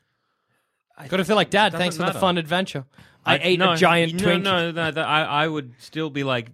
[1.07, 2.85] Got to feel like, Dad, doesn't thanks for the fun adventure.
[3.25, 4.43] I, ate no, a giant no, Twinkie.
[4.43, 6.49] No, no, no, I, I would still be like,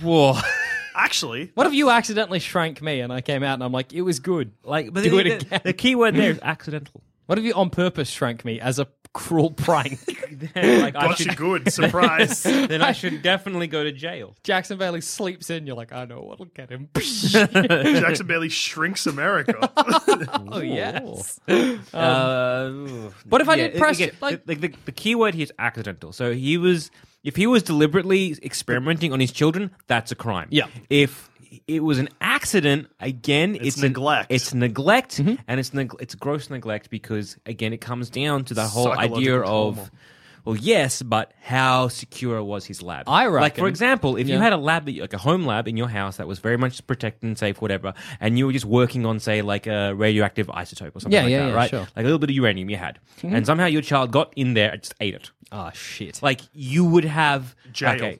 [0.00, 0.38] whoa.
[0.94, 4.02] Actually, What if you accidentally shrank me and I came out and I'm like, it
[4.02, 4.52] was good?
[4.64, 5.60] Like, but do the, it the- again.
[5.64, 7.02] The key word there is accidental.
[7.26, 10.00] What if you on purpose shrank me as a cruel prank?
[10.56, 12.42] like, I Got you should, good surprise.
[12.42, 14.34] then I should definitely go to jail.
[14.42, 15.66] Jackson Bailey sleeps in.
[15.66, 16.88] You're like, I know what'll get him.
[16.96, 19.70] Jackson Bailey shrinks America.
[20.50, 21.40] oh yes.
[21.48, 25.44] Uh, What if I yeah, did press again, like the, the, the key word here
[25.44, 26.12] is accidental.
[26.12, 26.90] So he was,
[27.24, 30.48] if he was deliberately experimenting on his children, that's a crime.
[30.50, 30.66] Yeah.
[30.90, 31.28] If
[31.66, 34.26] it was an accident, again, It's it's, an- neglect.
[34.30, 35.34] it's neglect, Mm-hmm.
[35.48, 39.18] and it's neg- it's gross neglect because again, it comes down to the whole Psychological
[39.18, 39.80] idea trauma.
[39.82, 39.90] of.
[40.44, 43.08] Well, yes, but how secure was his lab?
[43.08, 43.42] I reckon.
[43.42, 45.76] Like, for example, if you had a lab, that you- like a home lab in
[45.76, 49.06] your house that was very much protected and safe, whatever, and you were just working
[49.06, 51.70] on, say, like a radioactive isotope or something Yeah, like yeah, that, yeah, right?
[51.70, 51.80] sure.
[51.82, 51.90] Mm-hmm.
[51.94, 54.70] Like a little bit of uranium you had, and somehow your child got in there
[54.72, 55.30] and just ate it.
[55.52, 56.20] Oh shit.
[56.22, 57.92] Like you would have Jail.
[57.94, 58.18] Okay,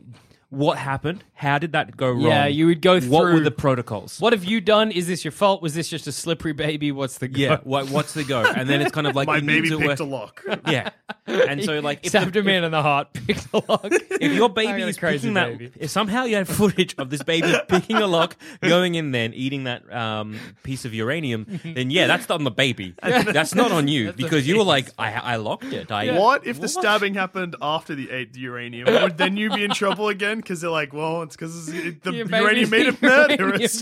[0.50, 1.24] what happened?
[1.42, 2.20] How did that go wrong?
[2.22, 3.10] Yeah, you would go through.
[3.10, 4.20] What were the protocols?
[4.20, 4.92] What have you done?
[4.92, 5.60] Is this your fault?
[5.60, 6.92] Was this just a slippery baby?
[6.92, 7.40] What's the go?
[7.40, 8.44] Yeah, what, what's the go?
[8.44, 10.44] And then it's kind of like My you need baby to picked work- a lock.
[10.70, 10.90] Yeah,
[11.26, 13.86] and so like if, Stabbed the- a man in the heart, picked a lock.
[13.90, 15.72] if your I baby got a is crazy picking that, baby.
[15.80, 19.34] if somehow you had footage of this baby picking a lock, going in there and
[19.34, 22.94] eating that um, piece of uranium, then yeah, that's on the baby.
[23.02, 24.86] That's not on you because you were like.
[24.96, 25.90] I, I locked it.
[25.90, 28.86] I, What if the stabbing happened after the ate the uranium?
[28.86, 30.36] Would then you be in trouble again?
[30.36, 33.80] Because they're like, well, it's because the Your uranium made him uranium murderous.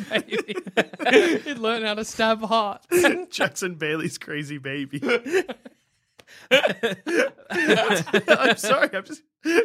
[1.44, 2.86] He'd learn how to stab hearts.
[3.30, 5.00] Jackson Bailey's crazy baby.
[7.50, 9.22] I'm sorry, I've just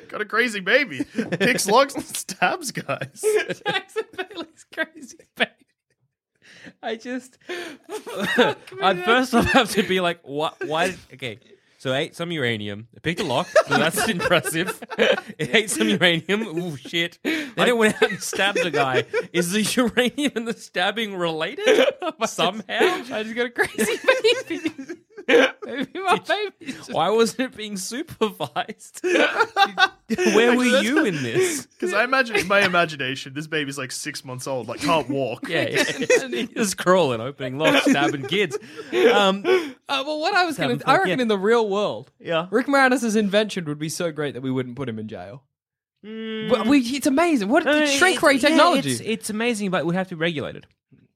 [0.08, 1.04] got a crazy baby.
[1.04, 3.24] Picks locks and stabs guys.
[3.66, 5.52] Jackson Bailey's crazy baby.
[6.82, 7.38] I just,
[8.82, 10.66] I'd first off have to be like, what?
[10.66, 10.96] Why?
[11.14, 11.38] Okay,
[11.86, 12.88] so I ate some uranium.
[12.96, 13.46] It picked a lock.
[13.68, 14.82] So that's impressive.
[15.38, 16.48] It ate some uranium.
[16.48, 17.20] Ooh, shit.
[17.22, 19.04] Then it went out and stabbed a guy.
[19.34, 21.90] Is the uranium and the stabbing related
[22.26, 22.64] somehow?
[22.70, 24.00] I just got a crazy
[24.50, 24.96] baby.
[25.28, 29.02] Maybe my baby's just Why wasn't it being supervised?
[29.04, 31.66] Where were you in this?
[31.66, 35.50] Because I imagine in my imagination, this baby's like six months old, like can't walk.
[35.50, 36.46] Yeah, yeah.
[36.56, 38.58] just crawling, opening locks, stabbing kids.
[39.14, 39.44] Um,
[39.88, 41.22] Uh, well, what I was going Having to, fun, I reckon yeah.
[41.24, 42.48] in the real world, yeah.
[42.50, 45.44] Rick Moranis' invention would be so great that we wouldn't put him in jail.
[46.04, 47.50] But we, it's amazing.
[47.50, 48.92] What No, no, shrink it's- ray yeah, technology?
[48.92, 50.68] it's, it's amazing, but it would have to be regulated.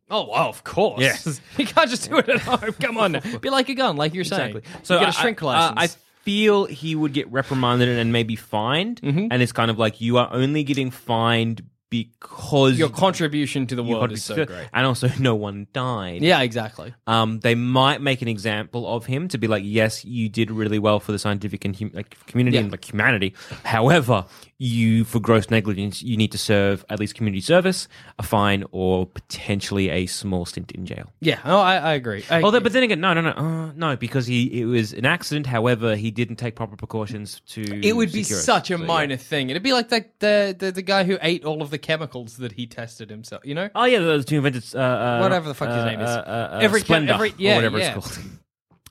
[0.09, 1.01] Oh, wow, of course.
[1.01, 1.41] Yes.
[1.57, 2.73] you can't just do it at home.
[2.79, 3.37] Come on, now.
[3.41, 4.57] be like a gun, like you're saying.
[4.57, 4.79] Exactly.
[4.83, 5.95] So you get a I- shrink I, license.
[5.95, 9.27] I feel he would get reprimanded and maybe fined, Mm-hmm.
[9.31, 13.83] and it's kind of like you are only getting fined because Your contribution to the
[13.83, 14.67] world is so great.
[14.73, 16.21] and also no one died.
[16.21, 16.93] Yeah, exactly.
[17.07, 20.77] Um, they might make an example of him to be like, yes, you did really
[20.77, 22.61] well for the scientific and hum- like community Yeah.
[22.63, 23.33] and like humanity.
[23.65, 24.25] However,
[24.61, 27.87] you for gross negligence, you need to serve at least community service,
[28.19, 31.11] a fine, or potentially a small stint in jail.
[31.21, 32.25] Yeah, oh, I, I agree.
[32.29, 35.05] I, Although, but then again, no, no, no, uh, no, because he it was an
[35.05, 35.45] accident.
[35.45, 37.61] However, he didn't take proper precautions to.
[37.81, 38.43] it would be secure it.
[38.43, 38.85] such a So, yeah.
[38.87, 39.49] minor thing.
[39.49, 42.51] It'd be like the, the the the guy who ate all of the chemicals that
[42.51, 43.45] he tested himself.
[43.45, 46.01] You know, Oh yeah, those two invented uh, uh, Whatever the fuck his uh, name
[46.01, 46.09] is.
[46.09, 47.95] Uh, uh, Every Splenda, every- yeah, or whatever yeah.
[47.97, 48.25] it's called.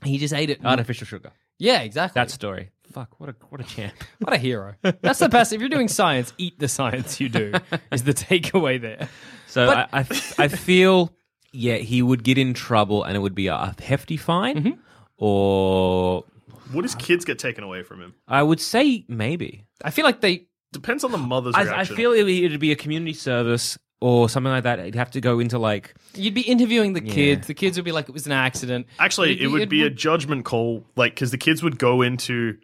[0.03, 0.65] he just ate it.
[0.65, 1.31] Artificial sugar.
[1.59, 2.19] Yeah, exactly.
[2.19, 2.71] That story.
[2.91, 3.93] Fuck, what a what a champ.
[4.19, 4.75] What a hero.
[4.81, 5.53] That's the best.
[5.53, 7.53] If you're doing science, eat the science you do,
[7.91, 9.07] is the takeaway there.
[9.47, 11.13] So But- I, I I feel
[11.51, 14.79] yeah he would get in trouble and it would be a hefty fine, Mm-hmm.
[15.17, 16.23] or
[16.73, 18.15] Would his kids get taken away from him?
[18.27, 19.65] I would say maybe.
[19.83, 20.45] I feel like they.
[20.71, 24.51] Depends on the mother's I, I feel it would- be a community service or something
[24.51, 24.77] like that.
[24.79, 27.13] It'd have to go into like You'd be interviewing the Yeah.
[27.13, 27.47] kids.
[27.47, 28.85] The kids would be like, it was an accident.
[28.99, 32.57] Actually, It'd it would be a judgment call, like because the kids would go into.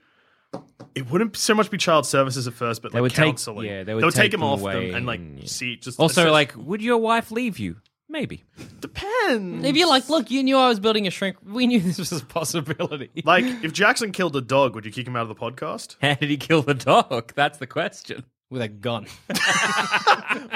[0.95, 3.67] It wouldn't so much be child services at first, but They like would take- counseling.
[3.67, 5.45] yeah, they would take take him them off away them and like and, yeah.
[5.47, 7.77] see just also assess- like would your wife leave you?
[8.07, 8.43] Maybe.
[8.79, 9.65] depends.
[9.65, 11.37] If you're like, look, you knew I was building a shrink.
[11.43, 13.09] We knew this was a possibility.
[13.25, 15.95] Like if Jackson killed a dog, would you kick him out of the podcast?
[16.01, 17.33] How did he kill the dog?
[17.35, 18.23] That's the question.
[18.51, 19.07] with a gun.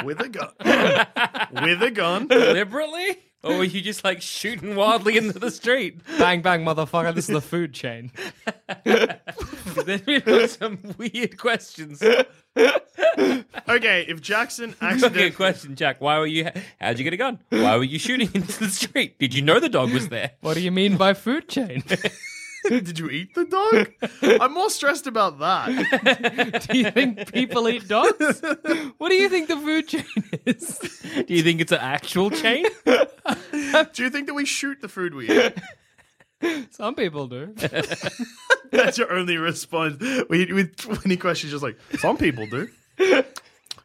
[0.05, 0.51] with a gun.
[1.63, 2.27] with a gun.
[2.27, 3.17] Deliberately?
[3.41, 6.01] Or were you just like shooting wildly into the street?
[6.17, 7.15] bang, bang, motherfucker.
[7.15, 8.11] This is the food chain.
[8.83, 12.03] then we have got some weird questions.
[13.67, 16.01] Okay, if Jackson Okay, accidentally question, Jack.
[16.01, 16.49] Why were you?
[16.81, 17.39] How'd you get a gun?
[17.49, 19.19] Why were you shooting into the street?
[19.19, 20.31] Did you know the dog was there?
[20.41, 21.83] What do you mean by food chain?
[22.83, 23.91] Did you eat the dog?
[24.41, 26.67] I'm more stressed about that.
[26.69, 28.41] do you think people eat dogs?
[28.99, 30.05] What do you think the food chain
[30.45, 30.77] is?
[31.25, 32.65] Do you think it's an actual chain?
[32.85, 35.55] Do you think that we shoot the food we eat?
[36.69, 37.55] Some people do.
[38.71, 39.99] That's your only response.
[40.29, 42.69] We, with 20 questions, just like, some people do.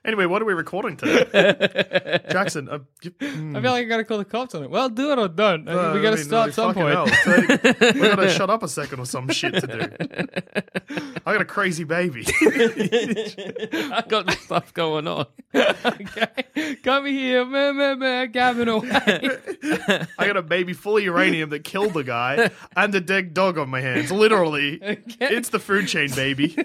[0.06, 2.20] Anyway, what are we recording today?
[2.30, 4.68] Jackson, uh, you, I feel like I gotta call the cops on it.
[4.68, 5.66] Well, do it or don't.
[5.66, 6.90] I mean, we gotta start at some point.
[6.90, 7.06] hell.
[7.08, 7.26] It's
[7.80, 11.10] like, we gotta shut up a second or some shit to do.
[11.24, 12.26] I got a crazy baby.
[12.42, 15.24] I got stuff going on.
[15.54, 16.76] okay.
[16.82, 20.06] Come here, man, man, meh, gabbing away.
[20.18, 23.56] I got a baby full of uranium that killed the guy and a dead dog
[23.56, 24.12] on my hands.
[24.12, 24.78] Literally,
[25.18, 26.58] it's the food chain, baby.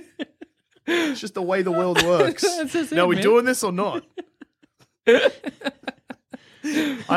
[0.91, 2.41] It's just the way the world works.
[2.73, 3.23] That's now, it, we man.
[3.23, 4.04] doing this or not?
[5.08, 5.32] I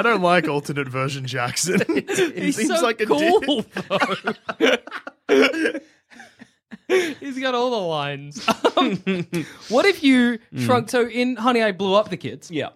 [0.03, 1.81] don't like alternate version Jackson.
[1.89, 2.03] he
[2.41, 4.87] He's seems so like a cool, dick.
[5.29, 5.79] though.
[7.21, 8.47] He's got all the lines.
[8.77, 8.97] Um,
[9.69, 10.91] what if you shrunk?
[10.91, 12.51] So in Honey, I Blew Up the Kids.
[12.51, 12.71] Yeah.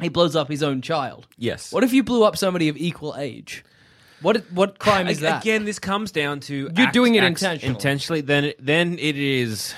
[0.00, 1.26] He blows up his own child.
[1.36, 1.72] Yes.
[1.72, 3.64] What if you blew up somebody of equal age?
[4.22, 5.42] What what crime is that?
[5.42, 7.74] Again, this comes down to You're act- doing it acts intentionally.
[7.74, 9.74] Intentionally, then it- then it is.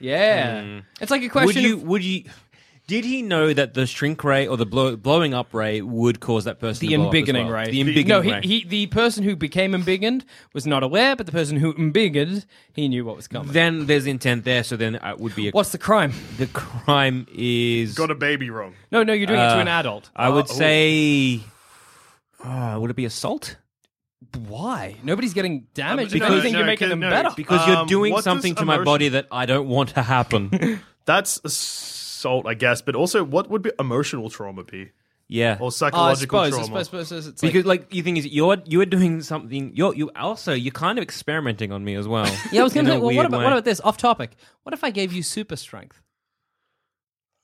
[0.00, 0.80] Yeah.
[1.00, 1.74] It's like a Would question you?
[1.76, 2.24] of- Would you?
[2.86, 6.42] Did he know that the shrink ray or the blow, blowing up ray would cause
[6.46, 7.54] that person the to blow up as embiggening well?
[7.54, 7.70] ray.
[7.70, 8.40] The embiggening no, he, ray.
[8.42, 12.88] he the person who became embiggened was not aware, but the person who embiggened, he
[12.88, 13.52] knew what was coming.
[13.52, 15.50] then there's intent there, so then it would be a.
[15.52, 16.12] What's the crime?
[16.38, 17.94] the crime is?
[17.94, 18.74] Got a baby wrong.
[18.90, 20.10] No, no, you're doing it to Uh, an adult.
[20.16, 21.40] I would Uh, say.
[22.42, 23.54] Uh, would it be assault?
[24.48, 24.96] Why?
[25.02, 26.14] Nobody's getting damaged.
[26.14, 27.30] if no, anything, no, you're making no, them no, better.
[27.36, 30.02] Because you're Um, doing what something does to my body that I don't want to
[30.02, 30.80] happen.
[31.06, 32.82] That's assault, I guess.
[32.82, 34.90] But also, what would be emotional trauma be?
[35.26, 35.56] yeah.
[35.60, 36.84] Or I psychological suppose, I trauma?
[36.84, 39.94] suppose, I suppose it's because like, like you think is you're you're doing something you're
[39.94, 42.26] you also you're kind of experimenting on me as well.
[42.52, 43.80] yeah, I was going to say, well, what about, what about this?
[43.80, 44.32] Off topic.
[44.64, 46.02] What if I gave you super strength?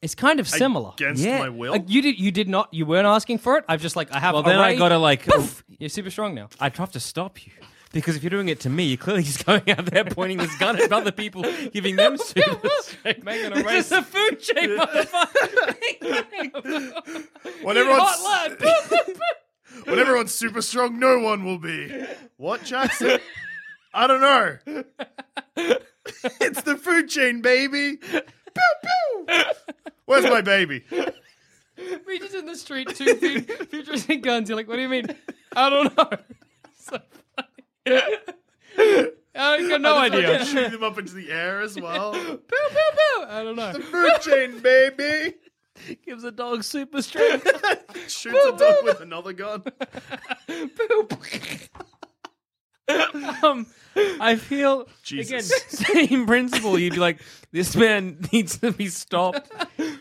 [0.03, 0.91] It's kind of similar.
[0.95, 1.39] Against Yeah.
[1.39, 1.73] my will?
[1.73, 3.65] Like you did, you did not, you weren't asking for it.
[3.69, 4.35] I've just like I have.
[4.35, 5.65] Well, a then I gotta like Poof!
[5.71, 5.75] Oh.
[5.79, 6.49] You're super strong now.
[6.61, 7.53] I'd have to stop you.
[7.93, 10.55] Because if you're doing it to me, you're clearly just going out there pointing this
[10.59, 13.25] gun at other people, giving them super strength.
[13.25, 13.87] Making a This race.
[13.87, 15.75] is a food chain, motherfucker.
[17.63, 19.17] When everyone's, Hot lad.
[19.87, 21.91] when everyone's super strong, no one will be.
[22.37, 23.19] What, Jackson?
[23.95, 24.59] I don't know.
[26.41, 27.99] it's the food chain, baby.
[28.57, 29.45] Pew, pew.
[30.07, 30.85] Where's my baby?
[32.07, 34.49] We just in the street, two food, futuristic guns.
[34.49, 35.15] You're like, what do you mean?
[35.55, 36.11] I don't know.
[36.79, 36.99] So
[37.87, 38.01] funny.
[39.35, 40.39] I got no I just idea.
[40.39, 42.13] fucking Shoot them up into the air as well.
[42.13, 43.25] Pew, pew, pew.
[43.29, 43.73] I don't know.
[43.75, 45.35] The food chain, baby.
[46.07, 47.47] Gives a dog super strength.
[48.09, 49.63] Shoots a dog with another gun.
[53.43, 53.67] um,
[54.21, 55.31] I feel Jesus.
[55.31, 56.79] again same principle.
[56.79, 57.21] You'd be like,
[57.53, 59.51] this man needs to be stopped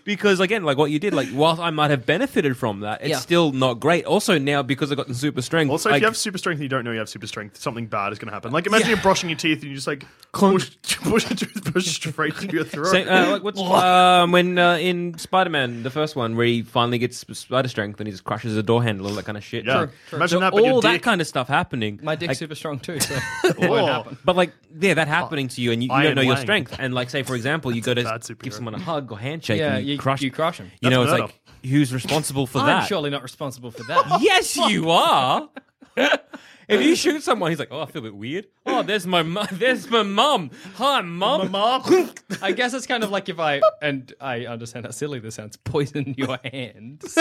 [0.03, 3.10] because again, like what you did, like while I might have benefited from that, it's
[3.10, 3.17] Yeah.
[3.17, 4.05] still not great.
[4.05, 5.69] Also now because I've gotten super strength.
[5.69, 7.58] Also, if like, you have super strength and you don't know you have super strength,
[7.58, 8.51] something bad is going to happen.
[8.51, 12.34] Like, imagine you're brushing your teeth and you just like push, push a toothbrush straight
[12.36, 12.88] through your throat.
[12.88, 16.97] Say, uh, like what's um, when uh, in Spider-Man, the first one, where he finally
[16.97, 19.43] gets sp- spider strength and he just crushes a door handle, all that kind of
[19.43, 19.65] shit.
[19.65, 19.77] Yeah.
[19.86, 20.17] True, true.
[20.17, 21.99] Imagine So that, but your all that dick- kind of stuff happening.
[22.03, 23.86] My dick's like, super strong too, so it won't Oh.
[23.86, 24.17] happen.
[24.25, 26.41] But like, yeah, that happening to you, and you, you Iron don't know your Wang.
[26.41, 26.75] strength.
[26.79, 29.76] And like, say for example, you go to give someone a hug or handshake, Yeah,
[29.78, 30.71] and you, you- crush, you crush 'em.
[30.82, 31.24] You know, it's murder.
[31.24, 32.88] like who's responsible for I'm that?
[32.88, 34.19] surely not responsible for that.
[34.21, 35.50] Yes, you are.
[35.98, 39.24] if you shoot someone, he's like, "Oh, I feel a bit weird." Oh, there's my
[39.24, 40.52] mu- there's my mum.
[40.76, 41.52] Hi, mum.
[41.52, 42.12] Mom.
[42.41, 45.56] I guess it's kind of like if I and I understand how silly this sounds.
[45.58, 47.17] Poison your hands,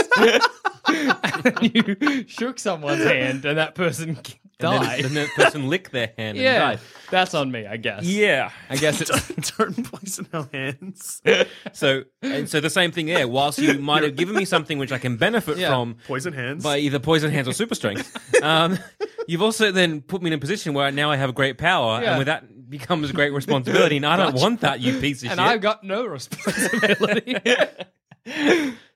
[0.88, 4.18] and you shook someone's hand, and that person
[4.60, 6.80] And then, then that person licked their hand and yeah, died.
[7.10, 8.04] that's on me, I guess.
[8.04, 8.50] Yeah.
[8.70, 9.10] I guess it's
[9.56, 11.20] don't, don't poison our hands.
[11.72, 13.26] So and so the same thing there.
[13.26, 15.70] Whilst you might have given me something which I can benefit Yeah.
[15.70, 16.62] from Poison hands.
[16.62, 18.78] by either poison hands or super strength, um,
[19.28, 22.10] you've also then put me in a position where now I have great power, Yeah.
[22.10, 23.96] and with that becomes a great responsibility.
[23.96, 24.42] And I don't Gotcha.
[24.42, 25.32] want that, you piece of shit.
[25.32, 25.46] and shit.
[25.48, 27.36] I've got no responsibility.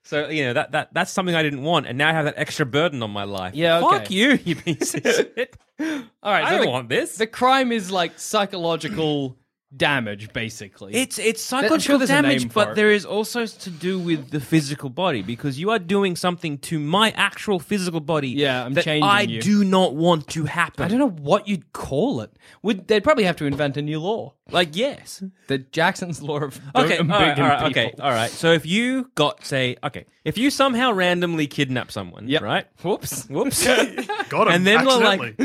[0.09, 2.33] So you know that that that's something I didn't want, and now I have that
[2.35, 3.53] extra burden on my life.
[3.53, 5.55] Yeah, fuck you, you piece of shit.
[5.79, 5.85] All
[6.23, 7.17] right, I so don't the, want this.
[7.17, 9.37] The crime is like psychological
[9.75, 10.93] damage, basically.
[10.95, 13.99] It's it's I'm sure psychological there's a name damage, but there is also to do
[13.99, 18.29] with the physical body because you are doing something to my actual physical body.
[18.29, 19.41] Yeah, I'm that changing I you.
[19.41, 20.83] do not want to happen.
[20.85, 22.31] I don't know what you'd call it.
[22.63, 25.23] Would they'd probably have to invent a new law, Like yes.
[25.47, 27.83] the Jackson's law of Okay, all embiggen right, all right, people.
[27.83, 28.31] okay, all right.
[28.31, 32.41] So if you got say, okay, if you somehow randomly kidnap someone, Yep.
[32.41, 32.65] right?
[32.83, 33.27] Whoops.
[33.29, 33.65] Whoops.
[34.29, 34.53] Got him.
[34.53, 35.39] and then we're like,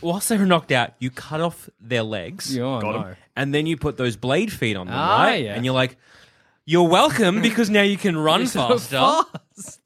[0.00, 2.54] whilst they were knocked out, you cut off their legs.
[2.56, 3.00] Yeah, I Got him.
[3.02, 3.14] know.
[3.36, 5.44] and then you put those blade feet on them, Ah, right?
[5.44, 5.54] yeah.
[5.54, 5.96] And you're like,
[6.66, 8.96] you're welcome because now you can run faster.
[8.98, 9.80] fast.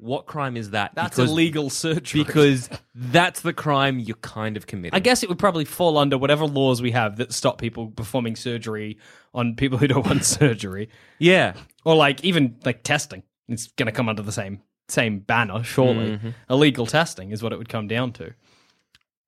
[0.00, 0.92] What crime is that?
[0.94, 2.22] That's because, illegal surgery.
[2.22, 4.94] because that's the crime you're kind of committing.
[4.94, 8.36] I guess it would probably fall under whatever laws we have that stop people performing
[8.36, 8.98] surgery
[9.34, 10.88] on people who don't want surgery,
[11.18, 11.54] Yeah.
[11.84, 13.24] or like even like testing.
[13.48, 16.12] It's going to come under the same same banner, surely.
[16.16, 16.28] Mm-hmm.
[16.48, 18.32] Illegal testing is what it would come down to,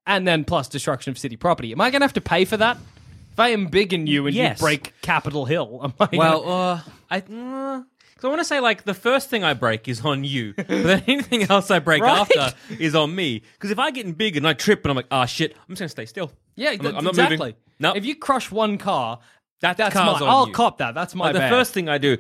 [0.07, 1.72] and then plus destruction of city property.
[1.72, 2.76] Am I going to have to pay for that?
[3.32, 4.59] If I am big in you and Yes.
[4.59, 6.09] you break Capitol Hill, am I?
[6.16, 6.80] Well, gonna- uh,
[7.11, 7.16] I.
[7.18, 7.82] Uh,
[8.20, 10.68] so I want to say like the first thing I break is on you, but
[10.68, 12.18] then anything else I break Right.
[12.38, 13.42] after is on me.
[13.55, 15.78] Because if I get big and I trip and I'm like, ah, shit, I'm just
[15.80, 16.30] gonna stay still.
[16.55, 17.36] yeah, I'm, th- I'm not exactly.
[17.38, 17.55] moving.
[17.78, 19.20] No, If you crush one car,
[19.62, 20.26] that that's car's my.
[20.26, 20.53] on I'll you.
[20.53, 20.94] cop that.
[20.94, 21.51] That's my Like, the bad.
[21.51, 22.18] first thing I do,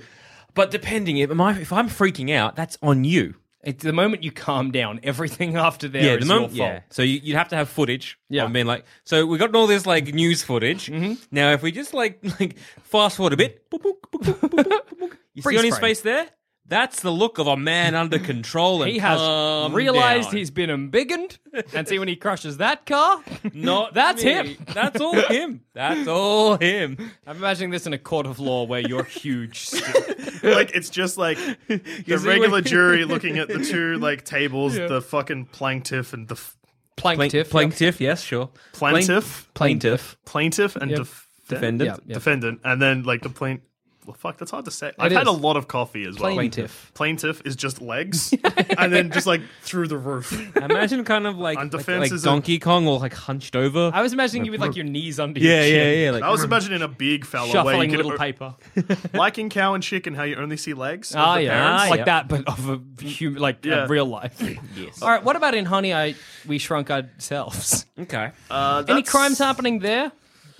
[0.54, 3.34] but depending if am I if I'm freaking out, that's on you.
[3.62, 6.52] It's the moment you calm down, everything after there yeah, is the moment.
[6.54, 6.74] your fault.
[6.76, 8.18] Yeah, so you, you'd have to have footage.
[8.28, 8.44] Yeah.
[8.44, 10.86] I mean, like, so we've got all this like news footage.
[10.86, 11.14] Mm-hmm.
[11.30, 14.50] Now, if we just like like fast forward a bit, boop, boop, boop, boop, boop,
[14.64, 15.88] boop, boop, you see Freeze on his frame.
[15.90, 16.26] face there.
[16.70, 20.36] That's the look of a man under control and He has calmed realized down.
[20.38, 21.36] he's been embiggened,
[21.74, 23.92] and see when he crushes that car, not.
[23.92, 24.30] That's me.
[24.32, 24.56] him.
[24.72, 25.60] That's all him.
[25.74, 26.96] That's all him.
[27.26, 29.68] I'm imagining this in a court of law where you're huge.
[30.42, 31.36] like it's just like
[31.68, 36.28] the see regular when- jury looking at the two like tables, the fucking plaintiff and
[36.28, 36.56] the f-
[36.96, 37.48] Plaintiff.
[37.50, 38.50] Plaintiff, yes, sure.
[38.74, 40.16] plaintiff, Plaintiff.
[40.26, 40.98] plaintiff, and Yep.
[41.00, 41.88] def- Defendant.
[41.90, 42.14] Yep, yep.
[42.14, 43.62] defendant, and then like the plaint.
[44.06, 44.92] Well, fuck, that's hard to say.
[44.98, 46.32] I've It had a lot of coffee as well.
[46.32, 46.90] Plaintiff.
[46.94, 48.32] Plaintiff is just legs,
[48.78, 50.32] and then just like through the roof.
[50.56, 53.54] Imagine kind of like, And like, defense like is a- Donkey Kong or like hunched
[53.56, 53.90] over.
[53.92, 56.10] I was imagining you with like your knees under yeah, your yeah, chin, yeah.
[56.12, 58.54] Like, I was imagining a big fella where shuffling you could, little paper.
[59.12, 61.12] like in Cow and Chicken, how you only see legs.
[61.12, 61.90] of Ah, the yeah, parents.
[61.90, 62.04] like yeah.
[62.06, 63.82] that, but of a human, like Yeah.
[63.84, 64.40] uh, real life.
[64.76, 65.02] yes.
[65.02, 65.92] All right, what about in Honey?
[65.92, 66.14] I
[66.48, 67.84] we shrunk ourselves.
[67.98, 68.30] Okay.
[68.50, 70.10] Uh, Any that's crimes happening there?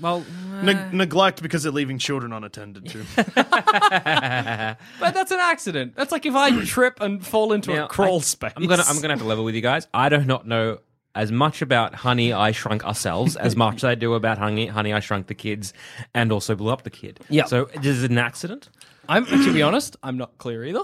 [0.01, 0.25] Well,
[0.63, 3.05] neg- uh, neglect because they're leaving children unattended to.
[5.01, 5.95] But that's an accident.
[5.97, 8.53] That's like if I trip and fall into Now, a crawl I- space.
[8.57, 9.87] I'm gonna I'm gonna have to level with you guys.
[9.95, 10.79] I do not know
[11.15, 14.93] as much about Honey I Shrunk Ourselves as much as I do about Honey Honey
[14.93, 15.73] I Shrunk the Kids
[16.15, 17.21] and also blew up the kid.
[17.29, 17.45] Yeah.
[17.47, 18.69] So is it an accident?
[19.09, 20.83] I'm to be honest, I'm not clear either.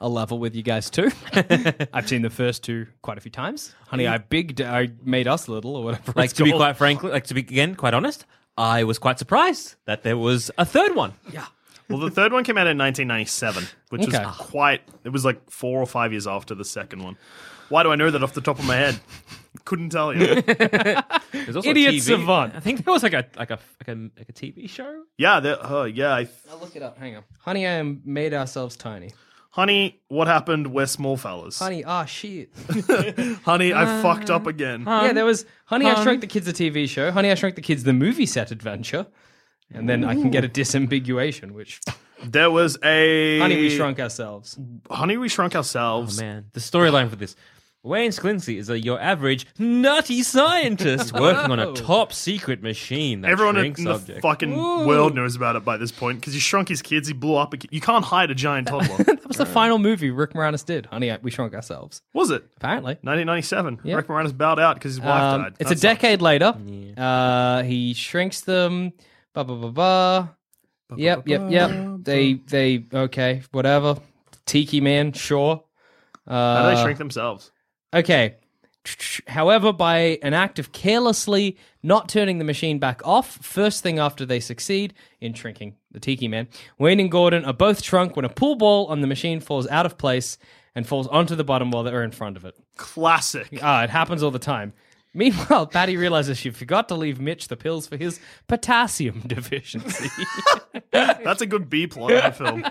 [0.00, 1.10] I'll level with you guys too.
[1.92, 3.74] I've seen the first two quite a few times.
[3.88, 6.12] Honey, I big, I made us little or whatever.
[6.14, 6.60] Like it's to be called.
[6.60, 8.24] quite frankly, like to be again quite honest,
[8.56, 11.14] I was quite surprised that there was a third one.
[11.32, 11.46] yeah.
[11.88, 14.22] Well, the third one came out in 1997, which Okay.
[14.22, 14.82] was quite.
[15.04, 17.16] It was like four or five years after the second one.
[17.70, 19.00] Why do I know that off the top of my head?
[19.64, 20.42] Couldn't tell you.
[21.32, 22.00] There's also a Idiot TV.
[22.02, 22.54] savant.
[22.54, 25.02] I think there was like a like a like a, like a TV show.
[25.16, 26.10] yeah, there- uh, yeah.
[26.14, 26.98] I, I'll look it up.
[26.98, 27.24] Hang on.
[27.40, 29.10] Honey, I am made ourselves tiny.
[29.50, 30.68] Honey, what happened?
[30.72, 31.58] We're small fellas.
[31.58, 32.50] Honey, ah shit.
[33.44, 34.84] Honey, I fucked up again.
[34.86, 37.10] yeah, there was Honey, I Shrunk the Kids, the TV show.
[37.10, 39.06] Honey, I Shrunk the Kids, the movie set adventure.
[39.72, 41.80] And then I can get a disambiguation, which
[42.24, 44.58] There was a Honey, we shrunk ourselves.
[44.90, 46.18] Honey, we shrunk ourselves.
[46.18, 47.36] Oh man, the storyline for this.
[47.88, 53.30] Wayne Szalinski is a, your average nutty scientist working on a top secret machine that
[53.30, 54.22] Everyone in shrinks the objects.
[54.22, 57.08] fucking world knows about it by this point because he shrunk his kids.
[57.08, 57.54] He blew up.
[57.54, 57.70] A kid.
[57.72, 59.02] You can't hide a giant toddler.
[59.04, 60.86] That was the final movie Rick Moranis did.
[60.86, 62.02] Honey, I- we shrunk ourselves.
[62.12, 62.44] was it?
[62.58, 62.92] Apparently.
[63.02, 63.80] 1997.
[63.84, 63.94] Yeah.
[63.96, 65.52] Rick Moranis bowed out because his wife Um, died.
[65.58, 65.80] it's That a sucks.
[65.80, 66.54] decade later.
[66.96, 68.92] Uh, he shrinks them.
[69.34, 70.36] Ba ba ba ba.
[70.96, 71.70] Yep, yep, yep.
[72.02, 73.96] They they okay, whatever.
[74.46, 75.62] Tiki man, sure.
[76.26, 77.52] Uh, How do they shrink themselves?
[77.94, 78.36] Okay.
[79.26, 84.24] However, by an act of carelessly not turning the machine back off, first thing after
[84.24, 88.30] they succeed in shrinking the Tiki Man, Wayne and Gordon are both shrunk when a
[88.30, 90.38] pool ball on the machine falls out of place
[90.74, 92.56] and falls onto the bottom while they're in front of it.
[92.76, 93.58] Classic.
[93.62, 94.72] Ah, it happens all the time.
[95.14, 100.08] Meanwhile, Patty realizes she forgot to leave Mitch the pills for his potassium deficiency.
[100.92, 102.64] That's a good B plot in the film.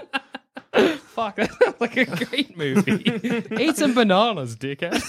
[0.98, 3.44] Fuck, that sounds like a great movie.
[3.64, 5.02] Eat some bananas, dickhead.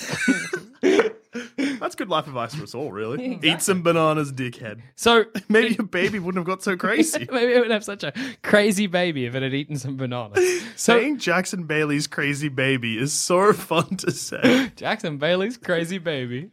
[1.81, 3.39] That's good life advice for us all, really.
[3.43, 4.81] Eat some bananas, dickhead.
[4.97, 7.27] So Maybe your baby wouldn't have got so crazy.
[7.33, 8.13] maybe it would have such a
[8.43, 10.63] crazy baby if it had eaten some bananas.
[10.77, 14.71] So Saying Jackson Bailey's crazy baby is so fun to say.
[14.77, 16.51] Jackson Bailey's crazy baby.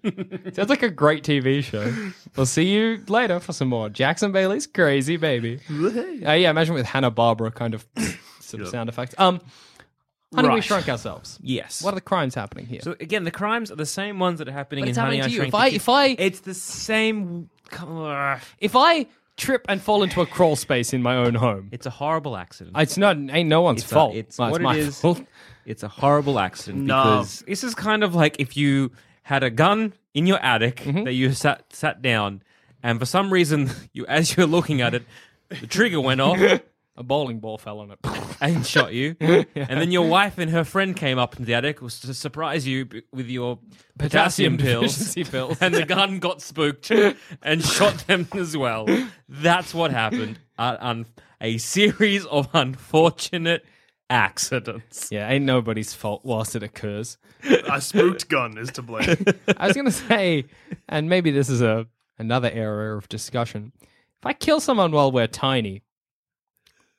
[0.54, 1.94] Sounds like a great TV show.
[2.36, 5.60] We'll see you later for some more Jackson Bailey's crazy baby.
[5.70, 7.86] Uh, yeah, imagine with Hanna-Barbera kind of
[8.46, 9.16] sort of sound effects.
[9.18, 9.42] Um,
[10.34, 10.64] Honey, we Right.
[10.64, 11.40] shrunk ourselves.
[11.42, 11.82] Yes.
[11.82, 12.82] What are the crimes happening here?
[12.82, 15.18] So again, the crimes are the same ones that are happening But in it's Honey
[15.18, 15.38] happening I to you.
[15.38, 15.76] Shrunk If the I- Kids.
[15.84, 17.50] if I- it's the same.
[18.60, 21.90] If I trip and fall into a crawl space in my own home, It's a
[21.90, 22.76] horrible accident.
[22.80, 24.16] it's not ain't no one's It's a- fault.
[24.16, 25.00] it's Well, what my it is.
[25.00, 25.22] fault.
[25.66, 27.04] It's a horrible accident No.
[27.04, 28.92] because this is kind of like if you
[29.24, 31.04] had a gun in your attic Mm-hmm.
[31.06, 32.42] that you sat sat down,
[32.84, 35.04] and for some reason, you as you're looking at it,
[35.50, 36.40] the trigger went off
[36.98, 38.00] A bowling ball fell on it.
[38.42, 41.82] and shot you, and then your wife and her friend came up into the attic
[41.82, 43.60] was to surprise you b- with your
[44.00, 45.58] potassium, Potassium pills, pills.
[45.62, 46.92] and the gun got spooked
[47.42, 48.88] and shot them as well.
[49.28, 50.40] That's what happened.
[50.58, 51.06] Uh, un-
[51.42, 53.66] a series of unfortunate
[54.10, 55.10] accidents.
[55.12, 57.18] Yeah, ain't nobody's fault whilst it occurs.
[57.70, 59.26] A spooked gun is to blame.
[59.58, 60.46] I was gonna say,
[60.88, 61.88] and maybe this is a
[62.18, 63.74] another area of discussion.
[63.82, 65.84] If I kill someone while we're tiny,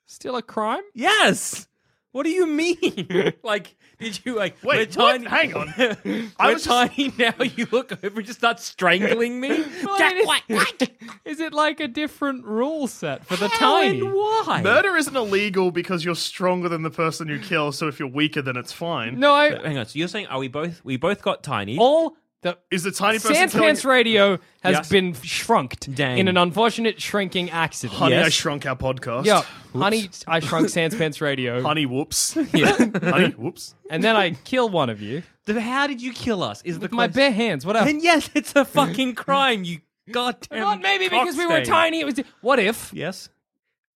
[0.06, 0.82] still a crime?
[0.94, 1.68] Yes.
[2.12, 3.34] What do you mean?
[3.42, 4.56] like, did you like?
[4.64, 5.22] Wait, we're what?
[5.22, 5.26] tiny.
[5.26, 5.74] Hang on.
[6.02, 7.34] we're I was just- tiny now.
[7.42, 9.48] You look over, and just start strangling me.
[9.98, 10.42] Jack, what?
[10.46, 10.90] what?
[11.26, 14.00] Is it like a different rule set for the How tiny?
[14.00, 14.62] and why?
[14.64, 18.40] Murder isn't illegal because you're stronger than the person you kill, so if you're weaker,
[18.40, 19.20] then it's fine.
[19.20, 19.84] No, I Hang on.
[19.84, 20.82] So you're saying, are we both?
[20.86, 21.76] We both got tiny.
[21.76, 23.74] all the Is the tiny person killing...
[23.74, 24.88] Sanspants Radio has Yes.
[24.88, 26.18] been shrunked Dang.
[26.18, 27.98] in an unfortunate shrinking accident.
[27.98, 28.32] Honey, I Yes.
[28.32, 29.24] Shrunk Our podcast.
[29.24, 29.42] Yeah,
[29.74, 32.36] honey, I shrunk Sanspants Radio, Honey, whoops.
[32.52, 32.72] Yeah.
[33.02, 33.74] Honey, whoops.
[33.90, 36.62] and then I kill one of you Then How did you kill us?
[36.62, 37.20] Is with the my question.
[37.20, 37.64] bare hands.
[37.66, 37.86] Whatever.
[37.86, 39.64] Then yes, it's a fucking crime.
[39.64, 39.80] You
[40.12, 40.60] goddamn.
[40.60, 41.64] Not maybe because we were cockstain.
[41.66, 42.00] tiny.
[42.00, 42.20] It was.
[42.42, 43.28] What if Yes.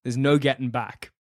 [0.03, 1.13] there's no getting back?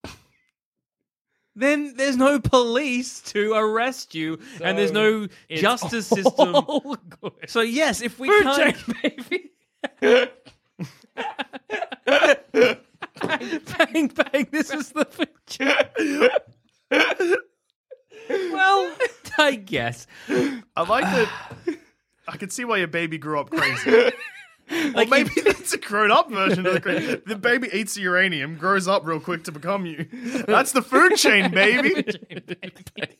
[1.60, 6.54] Then there's no police to arrest you, and there's no It's justice system.
[6.56, 7.32] all good.
[7.48, 9.14] So yes, if we Food can't, chain,
[10.00, 10.30] baby.
[13.20, 15.74] bang bang, this is the future.
[18.28, 18.92] well,
[19.38, 20.06] I guess.
[20.28, 21.28] I like that.
[22.28, 24.12] I can see why your baby grew up crazy.
[24.70, 27.20] Or maybe that's a grown-up version of the crazy.
[27.26, 30.06] The baby eats the uranium, grows up real quick to become you.
[30.46, 32.02] That's the food chain, baby.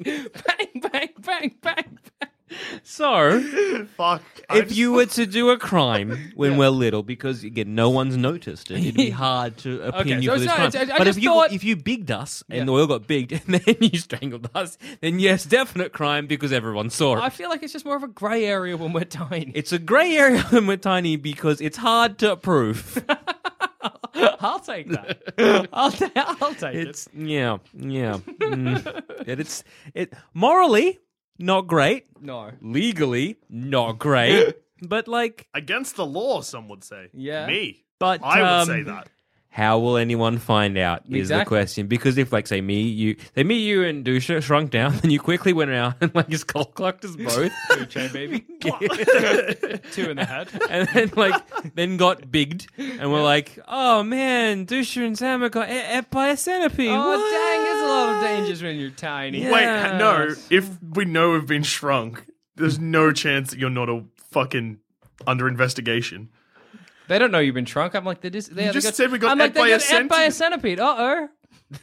[0.05, 1.89] bang, bang, bang, bang.
[2.91, 3.41] So,
[3.97, 4.22] Fuck.
[4.51, 8.68] If you were to do a crime when we're little, because again, no one's noticed
[8.72, 10.70] it, it'd be hard to opinion you so for this it's crime.
[10.74, 12.88] not- I- I but if just you thought- if you bigged us and the oil
[12.88, 17.20] got bigged, and then you strangled us, then yes, definite crime because everyone saw it.
[17.20, 19.53] I feel like it's just more of a grey area when we're tiny.
[19.55, 23.05] It's a grey area when we're tiny because it's hard to prove.
[24.43, 25.68] I'll take that.
[25.72, 26.11] I'll, ta-
[26.43, 28.18] I'll take It's yeah, yeah.
[28.41, 29.03] Mm.
[29.28, 29.62] And it's
[29.95, 30.99] it morally
[31.41, 32.07] not great.
[32.20, 32.53] No.
[32.61, 37.09] legally not great, but like, against the law, some would say.
[37.12, 37.47] Yeah.
[37.47, 37.84] Me.
[37.99, 39.09] but I would um, say that.
[39.53, 41.03] How will anyone find out?
[41.11, 44.70] Is the question because if like say me, you say me, you and Dusha shrunk
[44.70, 48.12] down, and you quickly went around and like just cold clocked us both, Food chain,
[48.12, 48.40] baby.
[49.92, 50.48] Two in the head.
[50.70, 55.68] and then like then got bigged, and we're like, oh man, Dusha and Sam got
[55.68, 56.90] ate ate by a centipede.
[56.90, 57.16] Oh, What?
[57.16, 59.42] dang, there's a lot of dangers when you're tiny.
[59.42, 59.51] Yeah.
[59.53, 60.34] Wait, no.
[60.48, 62.24] If we know we've been shrunk,
[62.55, 64.78] there's no chance that you're not a fucking
[65.26, 66.28] under investigation.
[67.11, 67.96] They don't know you've been shrunk.
[67.96, 69.66] I'm like, they just, they, You just got, said we got I'm like, they by
[69.70, 70.78] a got ate by a centipede.
[70.78, 70.80] centipede.
[70.80, 71.28] Uh oh.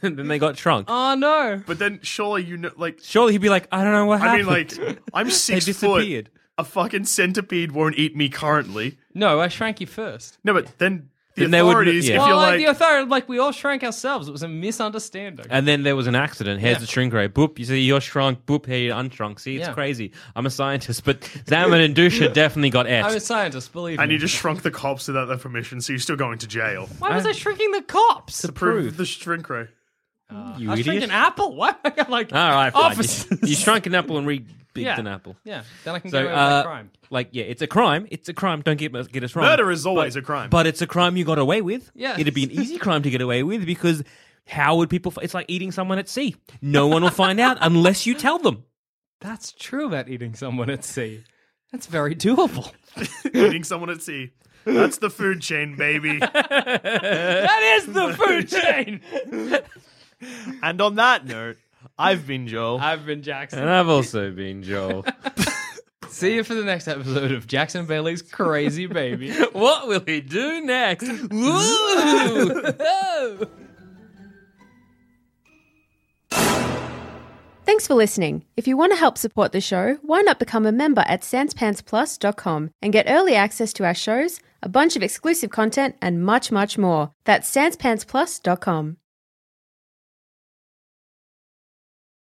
[0.00, 0.86] then they got shrunk.
[0.88, 1.62] Oh no.
[1.66, 4.48] But then surely you know, like, Surely he'd be like, I don't know what happened.
[4.48, 4.86] I mean, happened.
[4.88, 5.98] like, I'm six foot.
[5.98, 6.30] disappeared.
[6.56, 8.96] A fucking centipede won't eat me currently.
[9.12, 10.38] No, I shrank you first.
[10.44, 12.14] No, but then the Then they would- authorities, yeah.
[12.16, 14.28] if well, you're like, like, the authority, like we all shrank ourselves.
[14.28, 15.46] It was a misunderstanding.
[15.50, 16.60] And then there was an accident.
[16.60, 16.80] Here's Yeah.
[16.80, 17.28] the shrink ray.
[17.28, 17.58] Boop.
[17.58, 18.44] You see, you're shrunk.
[18.46, 18.66] Boop.
[18.66, 19.40] Here, you're unshrunk.
[19.40, 19.72] See, it's Yeah.
[19.74, 20.12] crazy.
[20.36, 24.02] I'm a scientist, but Zaman and Dusha definitely got I'm a scientist, believe me.
[24.02, 24.14] and me.
[24.14, 26.88] you just shrunk the cops without their permission, so you're still going to jail.
[26.98, 28.42] Why was I shrinking the cops?
[28.42, 29.68] To prove the shrink ray.
[30.30, 30.84] You I was idiot.
[30.84, 31.56] shrinking apple.
[31.56, 32.82] Why am I like All right, fine.
[32.92, 33.30] officers?
[33.42, 34.26] You, you shrunk an apple and
[34.78, 35.00] re-bigged Yeah.
[35.00, 35.36] an apple.
[35.44, 36.90] Yeah, then I can So, get away with uh, that crime.
[37.10, 38.06] like, yeah, it's a crime.
[38.10, 38.62] It's a crime.
[38.62, 39.46] Don't get get us wrong.
[39.46, 40.50] Murder is always But- a crime.
[40.50, 41.90] but it's a crime you got away with.
[41.94, 42.16] Yeah.
[42.18, 44.02] it'd be an easy crime to get away with because
[44.46, 45.12] how would people?
[45.16, 46.36] f- It's like eating someone at sea.
[46.62, 48.64] No one will find out unless you tell them.
[49.20, 51.24] That's true about eating someone at sea.
[51.72, 52.72] That's very doable.
[53.34, 54.30] Eating someone at sea.
[54.64, 56.18] That's the food chain, baby.
[56.18, 59.00] that is the food chain.
[60.62, 61.56] and on that note,
[61.98, 62.78] I've been Joel.
[62.80, 63.58] I've been Jackson.
[63.58, 65.04] And I've also been Joel.
[66.08, 69.32] See you for the next episode of Jackson Bailey's Crazy Baby.
[69.52, 71.08] what will he do next?
[71.30, 72.62] Woo!
[77.64, 78.44] Thanks for listening.
[78.56, 82.70] If you want to help support the show, why not become a member at sanspantsplus.com
[82.80, 86.78] and get early access to our shows, a bunch of exclusive content, and much, much
[86.78, 87.12] more.
[87.26, 88.96] That's sanspantsplus.com.